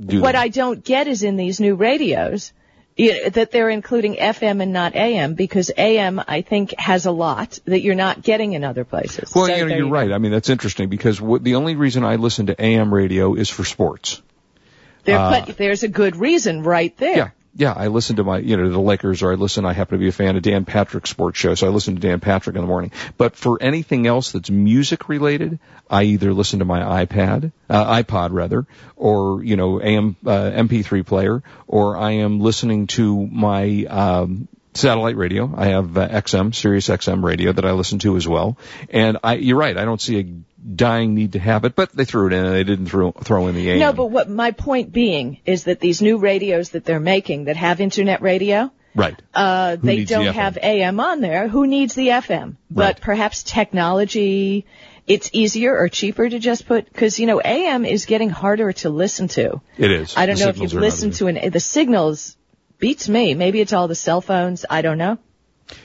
do 0.07 0.21
what 0.21 0.33
that. 0.33 0.43
I 0.43 0.49
don't 0.49 0.85
get 0.85 1.09
is 1.09 1.23
in 1.23 1.37
these 1.37 1.61
new 1.61 1.75
radios 1.75 2.53
you 2.97 3.13
know, 3.13 3.29
that 3.31 3.51
they're 3.51 3.71
including 3.71 4.17
FM 4.17 4.63
and 4.63 4.73
not 4.73 4.95
AM 4.95 5.35
because 5.35 5.71
AM 5.77 6.21
I 6.27 6.43
think 6.43 6.75
has 6.79 7.07
a 7.07 7.11
lot 7.11 7.59
that 7.65 7.81
you're 7.81 7.95
not 7.95 8.23
getting 8.23 8.53
in 8.53 8.63
other 8.63 8.85
places. 8.85 9.33
Well, 9.35 9.47
So 9.47 9.55
you 9.55 9.65
know, 9.67 9.75
you're 9.75 9.89
right. 9.89 10.13
I 10.13 10.19
mean, 10.19 10.33
that's 10.33 10.51
interesting 10.51 10.89
because 10.89 11.21
what, 11.21 11.43
the 11.43 11.55
only 11.55 11.77
reason 11.77 12.05
I 12.05 12.17
listen 12.17 12.47
to 12.47 12.63
AM 12.63 12.93
radio 12.93 13.35
is 13.35 13.49
for 13.49 13.65
sports. 13.65 14.21
There, 15.05 15.19
Uh, 15.19 15.31
but 15.47 15.57
there's 15.57 15.83
a 15.83 15.89
good 15.89 16.17
reason 16.17 16.63
right 16.63 16.95
there. 16.99 17.17
Yeah. 17.17 17.31
Yeah, 17.61 17.75
I 17.77 17.89
listen 17.89 18.17
to 18.17 18.25
my, 18.25 18.39
you 18.39 18.57
know, 18.57 18.71
the 18.71 18.81
Lakers, 18.81 19.23
or 19.23 19.33
I 19.33 19.35
listen, 19.35 19.67
I 19.67 19.75
happen 19.75 19.99
to 19.99 20.03
be 20.03 20.09
a 20.09 20.13
fan 20.13 20.35
of 20.35 20.41
Dan 20.41 20.65
Patrick's 20.65 21.11
sports 21.11 21.39
show, 21.39 21.55
so 21.55 21.67
I 21.67 21.71
listen 21.71 21.95
to 21.95 22.01
Dan 22.01 22.19
Patrick 22.19 22.57
in 22.57 22.63
the 22.63 22.67
morning. 22.67 22.91
But 23.19 23.37
for 23.37 23.63
anything 23.63 24.07
else 24.07 24.33
that's 24.33 24.49
music 24.49 25.11
related, 25.11 25.59
I 25.91 26.05
either 26.05 26.33
listen 26.33 26.61
to 26.61 26.65
my 26.65 27.05
iPad, 27.05 27.53
uh, 27.69 28.03
iPod 28.03 28.31
rather, 28.33 28.65
or, 28.97 29.45
you 29.45 29.57
know, 29.57 29.79
AM, 29.79 30.17
uh, 30.25 30.51
MP3 30.55 31.05
player, 31.05 31.43
or 31.69 31.99
I 31.99 32.13
am 32.13 32.41
listening 32.41 32.87
to 32.97 33.27
my, 33.27 33.85
um, 33.91 34.49
satellite 34.73 35.17
radio. 35.17 35.53
I 35.55 35.67
have 35.67 35.99
uh, 35.99 36.09
XM, 36.09 36.55
Sirius 36.55 36.89
XM 36.89 37.23
radio 37.23 37.53
that 37.53 37.67
I 37.67 37.73
listen 37.73 37.99
to 37.99 38.17
as 38.17 38.27
well. 38.27 38.57
And 38.89 39.19
I, 39.23 39.35
you're 39.35 39.59
right, 39.59 39.77
I 39.77 39.85
don't 39.85 40.01
see 40.01 40.19
a 40.19 40.25
dying 40.77 41.15
need 41.15 41.33
to 41.33 41.39
have 41.39 41.65
it, 41.65 41.75
but 41.75 41.93
they 41.93 42.05
threw 42.05 42.27
it 42.29 42.33
in 42.33 42.45
and 42.45 42.55
they 42.55 42.65
didn't 42.65 42.87
throw, 42.87 43.13
throw 43.13 43.47
in 43.49 43.55
the 43.55 43.71
AM. 43.71 43.79
No, 43.79 43.93
but 43.93 44.07
what 44.07 44.29
my 44.29 44.51
point 44.51 44.93
being 44.93 45.41
is 45.47 45.65
that 45.65 45.81
these 45.81 46.03
new 46.03 46.19
radios 46.19 46.71
that 46.71 46.85
they're 46.85 47.01
making 47.01 47.45
that 47.45 47.57
have 47.57 47.81
internet 47.81 48.23
radio, 48.23 48.71
right. 48.95 49.21
uh, 49.35 49.77
they 49.77 50.05
don't 50.05 50.27
FM? 50.27 50.33
have 50.35 50.59
AM 50.63 51.01
on 51.01 51.21
there. 51.21 51.49
Who 51.49 51.67
needs 51.67 51.95
the 51.95 52.09
FM? 52.09 52.57
But 52.71 52.83
Right. 52.83 53.01
perhaps 53.01 53.43
technology, 53.43 54.67
it's 55.07 55.31
easier 55.33 55.77
or 55.77 55.89
cheaper 55.89 56.29
to 56.29 56.39
just 56.39 56.67
put, 56.67 56.85
because, 56.93 57.19
you 57.19 57.27
know, 57.27 57.41
AM 57.45 57.85
is 57.85 58.07
getting 58.07 58.31
harder 58.31 58.73
to 58.75 58.91
listen 58.91 59.29
to. 59.29 59.61
It 59.79 59.91
is. 59.91 60.15
I 60.17 60.27
don't 60.27 60.39
The 60.39 60.45
know 60.45 60.51
if 60.51 60.59
you've 60.59 60.75
listened 60.75 61.15
to 61.15 61.27
an, 61.27 61.51
the 61.51 61.61
signals 61.61 62.37
beats 62.79 63.09
me. 63.09 63.35
Maybe 63.35 63.61
it's 63.61 63.73
all 63.73 63.89
the 63.89 63.95
cell 63.95 64.21
phones. 64.21 64.65
I 64.69 64.83
don't 64.83 64.99
know. 64.99 65.19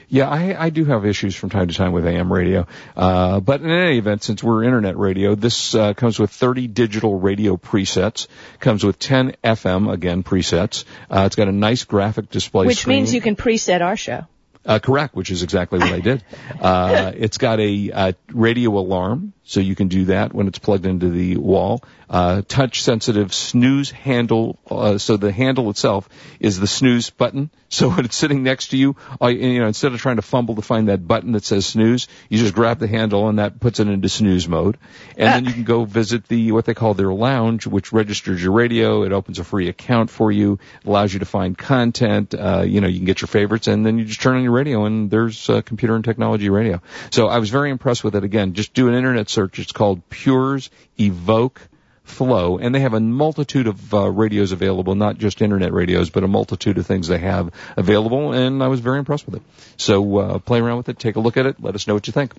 Yeah, 0.08 0.28
I, 0.28 0.66
I 0.66 0.70
do 0.70 0.84
have 0.84 1.04
issues 1.04 1.34
from 1.34 1.50
time 1.50 1.68
to 1.68 1.74
time 1.74 1.92
with 1.92 2.06
AM 2.06 2.32
radio. 2.32 2.66
Uh, 2.96 3.40
but 3.40 3.60
in 3.60 3.70
any 3.70 3.98
event, 3.98 4.22
since 4.22 4.42
we're 4.42 4.64
internet 4.64 4.96
radio, 4.96 5.34
this 5.34 5.74
uh, 5.74 5.94
comes 5.94 6.18
with 6.18 6.30
30 6.30 6.68
digital 6.68 7.18
radio 7.18 7.56
presets, 7.56 8.28
comes 8.60 8.84
with 8.84 8.98
10 8.98 9.36
FM, 9.42 9.92
again, 9.92 10.22
presets. 10.22 10.84
Uh, 11.10 11.24
it's 11.26 11.36
got 11.36 11.48
a 11.48 11.52
nice 11.52 11.84
graphic 11.84 12.30
display 12.30 12.66
Which 12.66 12.78
screen. 12.78 12.98
means 12.98 13.14
you 13.14 13.20
can 13.20 13.36
preset 13.36 13.80
our 13.80 13.96
show. 13.96 14.26
Uh, 14.64 14.80
correct, 14.80 15.14
which 15.14 15.30
is 15.30 15.42
exactly 15.42 15.78
what 15.78 15.92
I 15.92 16.00
did. 16.00 16.24
Uh, 16.60 17.12
it's 17.14 17.38
got 17.38 17.60
a 17.60 17.92
uh, 17.92 18.12
radio 18.32 18.70
alarm, 18.78 19.32
so 19.46 19.60
you 19.60 19.76
can 19.76 19.86
do 19.86 20.06
that 20.06 20.34
when 20.34 20.48
it's 20.48 20.58
plugged 20.58 20.86
into 20.86 21.08
the 21.08 21.36
wall. 21.36 21.82
Uh, 22.08 22.42
touch 22.46 22.82
sensitive 22.82 23.34
snooze 23.34 23.90
handle, 23.90 24.58
uh, 24.70 24.98
so 24.98 25.16
the 25.16 25.32
handle 25.32 25.70
itself 25.70 26.08
is 26.38 26.58
the 26.58 26.66
snooze 26.66 27.10
button. 27.10 27.50
So 27.68 27.88
when 27.94 28.04
it's 28.04 28.16
sitting 28.16 28.42
next 28.42 28.68
to 28.68 28.76
you, 28.76 28.96
you 29.20 29.28
you 29.28 29.60
know, 29.60 29.66
instead 29.66 29.92
of 29.92 30.00
trying 30.00 30.16
to 30.16 30.22
fumble 30.22 30.56
to 30.56 30.62
find 30.62 30.88
that 30.88 31.06
button 31.06 31.32
that 31.32 31.44
says 31.44 31.66
snooze, 31.66 32.08
you 32.28 32.38
just 32.38 32.54
grab 32.54 32.78
the 32.78 32.86
handle 32.86 33.28
and 33.28 33.38
that 33.38 33.58
puts 33.60 33.80
it 33.80 33.88
into 33.88 34.08
snooze 34.08 34.48
mode. 34.48 34.78
And 35.16 35.28
then 35.28 35.44
you 35.44 35.52
can 35.52 35.64
go 35.64 35.84
visit 35.84 36.28
the, 36.28 36.52
what 36.52 36.64
they 36.64 36.74
call 36.74 36.94
their 36.94 37.12
lounge, 37.12 37.66
which 37.66 37.92
registers 37.92 38.42
your 38.42 38.52
radio. 38.52 39.02
It 39.02 39.12
opens 39.12 39.38
a 39.38 39.44
free 39.44 39.68
account 39.68 40.10
for 40.10 40.30
you, 40.30 40.58
allows 40.84 41.12
you 41.12 41.20
to 41.20 41.24
find 41.24 41.56
content, 41.56 42.34
uh, 42.34 42.62
you 42.66 42.80
know, 42.80 42.88
you 42.88 42.98
can 42.98 43.06
get 43.06 43.20
your 43.20 43.28
favorites 43.28 43.66
and 43.66 43.84
then 43.84 43.98
you 43.98 44.04
just 44.04 44.20
turn 44.20 44.36
on 44.36 44.42
your 44.42 44.52
radio 44.52 44.84
and 44.84 45.10
there's 45.10 45.48
uh, 45.50 45.62
computer 45.62 45.94
and 45.94 46.04
technology 46.04 46.50
radio. 46.50 46.80
So 47.10 47.28
I 47.28 47.38
was 47.38 47.50
very 47.50 47.70
impressed 47.70 48.04
with 48.04 48.14
it. 48.14 48.24
Again, 48.24 48.54
just 48.54 48.74
do 48.74 48.88
an 48.88 48.94
internet 48.94 49.28
search. 49.36 49.58
It's 49.58 49.72
called 49.72 50.08
Pures 50.08 50.70
Evoke 50.98 51.60
Flow, 52.04 52.56
and 52.56 52.74
they 52.74 52.80
have 52.80 52.94
a 52.94 53.00
multitude 53.00 53.66
of 53.66 53.92
uh, 53.92 54.10
radios 54.10 54.52
available, 54.52 54.94
not 54.94 55.18
just 55.18 55.42
internet 55.42 55.74
radios, 55.74 56.08
but 56.08 56.24
a 56.24 56.28
multitude 56.28 56.78
of 56.78 56.86
things 56.86 57.06
they 57.08 57.18
have 57.18 57.50
available, 57.76 58.32
and 58.32 58.62
I 58.62 58.68
was 58.68 58.80
very 58.80 58.98
impressed 58.98 59.26
with 59.26 59.36
it. 59.36 59.42
So 59.76 60.18
uh, 60.18 60.38
play 60.38 60.60
around 60.60 60.78
with 60.78 60.88
it, 60.88 60.98
take 60.98 61.16
a 61.16 61.20
look 61.20 61.36
at 61.36 61.44
it, 61.44 61.56
let 61.60 61.74
us 61.74 61.86
know 61.86 61.92
what 61.92 62.06
you 62.06 62.14
think. 62.14 62.32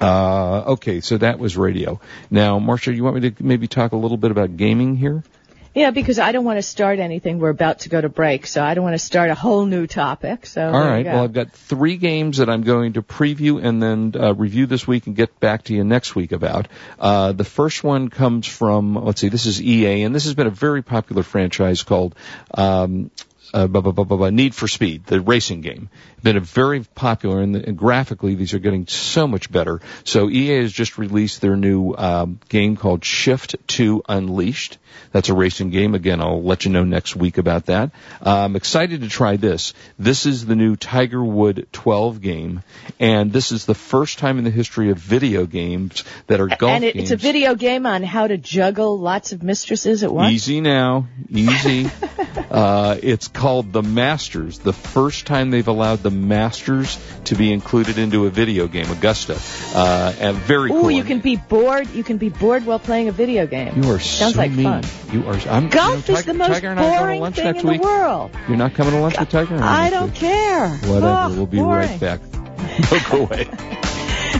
Uh, 0.00 0.74
okay, 0.74 1.00
so 1.00 1.16
that 1.18 1.38
was 1.38 1.56
radio. 1.56 1.98
Now, 2.30 2.58
Marsha, 2.58 2.94
you 2.94 3.04
want 3.04 3.16
me 3.16 3.30
to 3.30 3.42
maybe 3.42 3.68
talk 3.68 3.92
a 3.92 3.96
little 3.96 4.18
bit 4.18 4.30
about 4.30 4.56
gaming 4.58 4.96
here? 4.96 5.24
Yeah, 5.74 5.90
because 5.90 6.18
I 6.18 6.32
don't 6.32 6.44
want 6.44 6.58
to 6.58 6.62
start 6.62 6.98
anything. 6.98 7.38
We're 7.38 7.48
about 7.48 7.80
to 7.80 7.88
go 7.88 8.00
to 8.00 8.10
break, 8.10 8.46
so 8.46 8.62
I 8.62 8.74
don't 8.74 8.84
want 8.84 8.94
to 8.94 9.04
start 9.04 9.30
a 9.30 9.34
whole 9.34 9.64
new 9.64 9.86
topic. 9.86 10.44
So 10.44 10.66
All 10.66 10.80
right. 10.80 11.06
Well, 11.06 11.24
I've 11.24 11.32
got 11.32 11.52
three 11.52 11.96
games 11.96 12.38
that 12.38 12.50
I'm 12.50 12.62
going 12.62 12.94
to 12.94 13.02
preview 13.02 13.62
and 13.62 13.82
then 13.82 14.12
uh, 14.14 14.34
review 14.34 14.66
this 14.66 14.86
week 14.86 15.06
and 15.06 15.16
get 15.16 15.40
back 15.40 15.64
to 15.64 15.74
you 15.74 15.82
next 15.82 16.14
week 16.14 16.32
about. 16.32 16.68
Uh, 16.98 17.32
the 17.32 17.44
first 17.44 17.82
one 17.82 18.10
comes 18.10 18.46
from, 18.46 18.96
let's 18.96 19.20
see, 19.20 19.28
this 19.28 19.46
is 19.46 19.62
EA, 19.62 20.02
and 20.02 20.14
this 20.14 20.24
has 20.24 20.34
been 20.34 20.46
a 20.46 20.50
very 20.50 20.82
popular 20.82 21.22
franchise 21.22 21.82
called 21.82 22.14
um, 22.52 23.10
uh, 23.52 23.66
bu- 23.66 23.82
bu- 23.82 23.92
bu- 23.92 24.04
bu- 24.04 24.18
bu- 24.18 24.30
Need 24.30 24.54
for 24.54 24.68
Speed, 24.68 25.06
the 25.06 25.20
racing 25.20 25.60
game. 25.60 25.88
Been 26.22 26.36
a 26.36 26.40
very 26.40 26.84
popular, 26.94 27.40
and, 27.40 27.56
and 27.56 27.76
graphically 27.76 28.34
these 28.34 28.54
are 28.54 28.58
getting 28.58 28.86
so 28.86 29.26
much 29.26 29.50
better. 29.50 29.80
So 30.04 30.30
EA 30.30 30.62
has 30.62 30.72
just 30.72 30.98
released 30.98 31.40
their 31.40 31.56
new 31.56 31.94
um, 31.94 32.38
game 32.48 32.76
called 32.76 33.04
Shift 33.04 33.56
2 33.66 34.04
Unleashed. 34.08 34.78
That's 35.10 35.28
a 35.28 35.34
racing 35.34 35.70
game. 35.70 35.94
Again, 35.94 36.20
I'll 36.20 36.42
let 36.42 36.64
you 36.64 36.70
know 36.70 36.84
next 36.84 37.16
week 37.16 37.38
about 37.38 37.66
that. 37.66 37.90
Uh, 38.24 38.44
I'm 38.44 38.56
excited 38.56 39.00
to 39.02 39.08
try 39.08 39.36
this. 39.36 39.74
This 39.98 40.26
is 40.26 40.46
the 40.46 40.54
new 40.54 40.76
Tiger 40.76 41.22
Wood 41.22 41.66
12 41.72 42.20
game, 42.20 42.62
and 43.00 43.32
this 43.32 43.52
is 43.52 43.66
the 43.66 43.74
first 43.74 44.18
time 44.18 44.38
in 44.38 44.44
the 44.44 44.50
history 44.50 44.90
of 44.90 44.98
video 44.98 45.46
games 45.46 46.04
that 46.26 46.40
are 46.40 46.46
golf 46.46 46.72
and 46.72 46.84
it, 46.84 46.96
it's 46.96 47.10
a 47.10 47.16
video 47.16 47.54
game 47.54 47.86
on 47.86 48.02
how 48.02 48.26
to 48.26 48.36
juggle 48.36 48.98
lots 48.98 49.32
of 49.32 49.42
mistresses 49.42 50.02
at 50.02 50.12
once. 50.12 50.32
Easy 50.32 50.60
now, 50.60 51.08
easy. 51.30 51.90
uh, 52.50 52.96
it's 53.02 53.28
called 53.42 53.72
The 53.72 53.82
Masters. 53.82 54.60
The 54.60 54.72
first 54.72 55.26
time 55.26 55.50
they've 55.50 55.66
allowed 55.66 55.98
The 56.04 56.12
Masters 56.12 56.96
to 57.24 57.34
be 57.34 57.52
included 57.52 57.98
into 57.98 58.26
a 58.26 58.30
video 58.30 58.68
game, 58.68 58.88
Augusta. 58.88 59.36
Uh, 59.74 60.14
and 60.20 60.36
very 60.36 60.70
Ooh, 60.70 60.82
cool. 60.82 60.90
you 60.92 61.02
can 61.02 61.18
be 61.18 61.34
bored. 61.34 61.90
You 61.90 62.04
can 62.04 62.18
be 62.18 62.28
bored 62.28 62.64
while 62.64 62.78
playing 62.78 63.08
a 63.08 63.12
video 63.12 63.48
game. 63.48 63.82
You 63.82 63.90
are 63.90 63.98
Sounds 63.98 64.34
so 64.34 64.38
like 64.40 64.52
mean. 64.52 64.62
fun. 64.82 64.84
You 65.12 65.26
are. 65.26 65.34
I'm, 65.50 65.70
Golf 65.70 66.06
you 66.06 66.14
know, 66.14 66.20
is 66.20 66.24
the 66.24 66.34
most 66.34 66.52
Tiger 66.52 66.68
and 66.68 66.78
I 66.78 66.84
are 66.84 66.86
going 66.86 66.94
to 66.94 67.00
boring 67.00 67.20
lunch 67.20 67.34
thing 67.34 67.44
next 67.46 67.62
in 67.64 67.68
week. 67.68 67.82
the 67.82 67.86
world. 67.88 68.30
You're 68.46 68.58
not 68.58 68.74
coming 68.74 68.92
to 68.92 69.00
lunch 69.00 69.18
with 69.18 69.28
Tiger? 69.28 69.54
and 69.56 69.64
I 69.64 69.90
don't 69.90 70.10
week? 70.10 70.14
care. 70.20 70.68
Whatever. 70.68 71.06
Oh, 71.08 71.34
we'll 71.34 71.46
be 71.46 71.58
boring. 71.58 71.88
right 71.88 72.00
back. 72.00 72.20
Don't 72.90 73.10
go 73.10 73.22
away. 73.24 73.48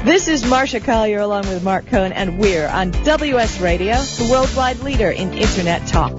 This 0.04 0.26
is 0.26 0.42
Marsha 0.42 0.82
Collier 0.82 1.20
along 1.20 1.48
with 1.48 1.62
Mark 1.62 1.86
Cohen, 1.86 2.12
and 2.12 2.38
we're 2.38 2.66
on 2.66 2.90
WS 2.90 3.60
Radio, 3.60 3.94
the 3.94 4.28
worldwide 4.32 4.80
leader 4.80 5.10
in 5.10 5.32
Internet 5.34 5.86
talk. 5.86 6.18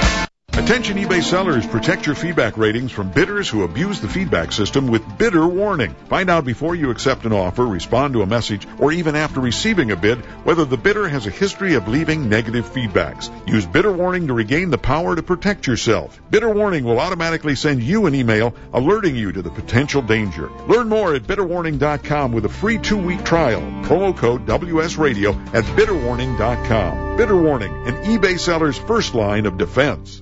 Attention 0.53 0.97
eBay 0.97 1.23
sellers, 1.23 1.65
protect 1.65 2.05
your 2.05 2.13
feedback 2.13 2.57
ratings 2.57 2.91
from 2.91 3.09
bidders 3.09 3.47
who 3.47 3.63
abuse 3.63 4.01
the 4.01 4.09
feedback 4.09 4.51
system 4.51 4.87
with 4.87 5.17
bidder 5.17 5.47
warning. 5.47 5.95
Find 6.09 6.29
out 6.29 6.43
before 6.43 6.75
you 6.75 6.91
accept 6.91 7.25
an 7.25 7.31
offer, 7.31 7.65
respond 7.65 8.13
to 8.13 8.21
a 8.21 8.25
message, 8.25 8.67
or 8.77 8.91
even 8.91 9.15
after 9.15 9.39
receiving 9.39 9.91
a 9.91 9.95
bid 9.95 10.19
whether 10.43 10.65
the 10.65 10.75
bidder 10.75 11.07
has 11.07 11.25
a 11.25 11.29
history 11.31 11.75
of 11.75 11.87
leaving 11.87 12.27
negative 12.27 12.65
feedbacks. 12.65 13.31
Use 13.47 13.65
bidder 13.65 13.93
warning 13.93 14.27
to 14.27 14.33
regain 14.33 14.69
the 14.69 14.77
power 14.77 15.15
to 15.15 15.23
protect 15.23 15.67
yourself. 15.67 16.21
Bidder 16.29 16.49
warning 16.49 16.83
will 16.83 16.99
automatically 16.99 17.55
send 17.55 17.81
you 17.81 18.05
an 18.05 18.13
email 18.13 18.53
alerting 18.73 19.15
you 19.15 19.31
to 19.31 19.41
the 19.41 19.49
potential 19.49 20.01
danger. 20.01 20.49
Learn 20.67 20.89
more 20.89 21.15
at 21.15 21.23
bidderwarning.com 21.23 22.33
with 22.33 22.43
a 22.43 22.49
free 22.49 22.77
two-week 22.77 23.23
trial. 23.23 23.61
Promo 23.83 24.15
code 24.15 24.45
WSRadio 24.45 25.33
at 25.55 25.63
bidderwarning.com. 25.63 27.15
Bidder 27.15 27.41
Warning, 27.41 27.87
an 27.87 27.95
eBay 28.03 28.37
seller's 28.37 28.77
first 28.77 29.15
line 29.15 29.45
of 29.45 29.57
defense. 29.57 30.21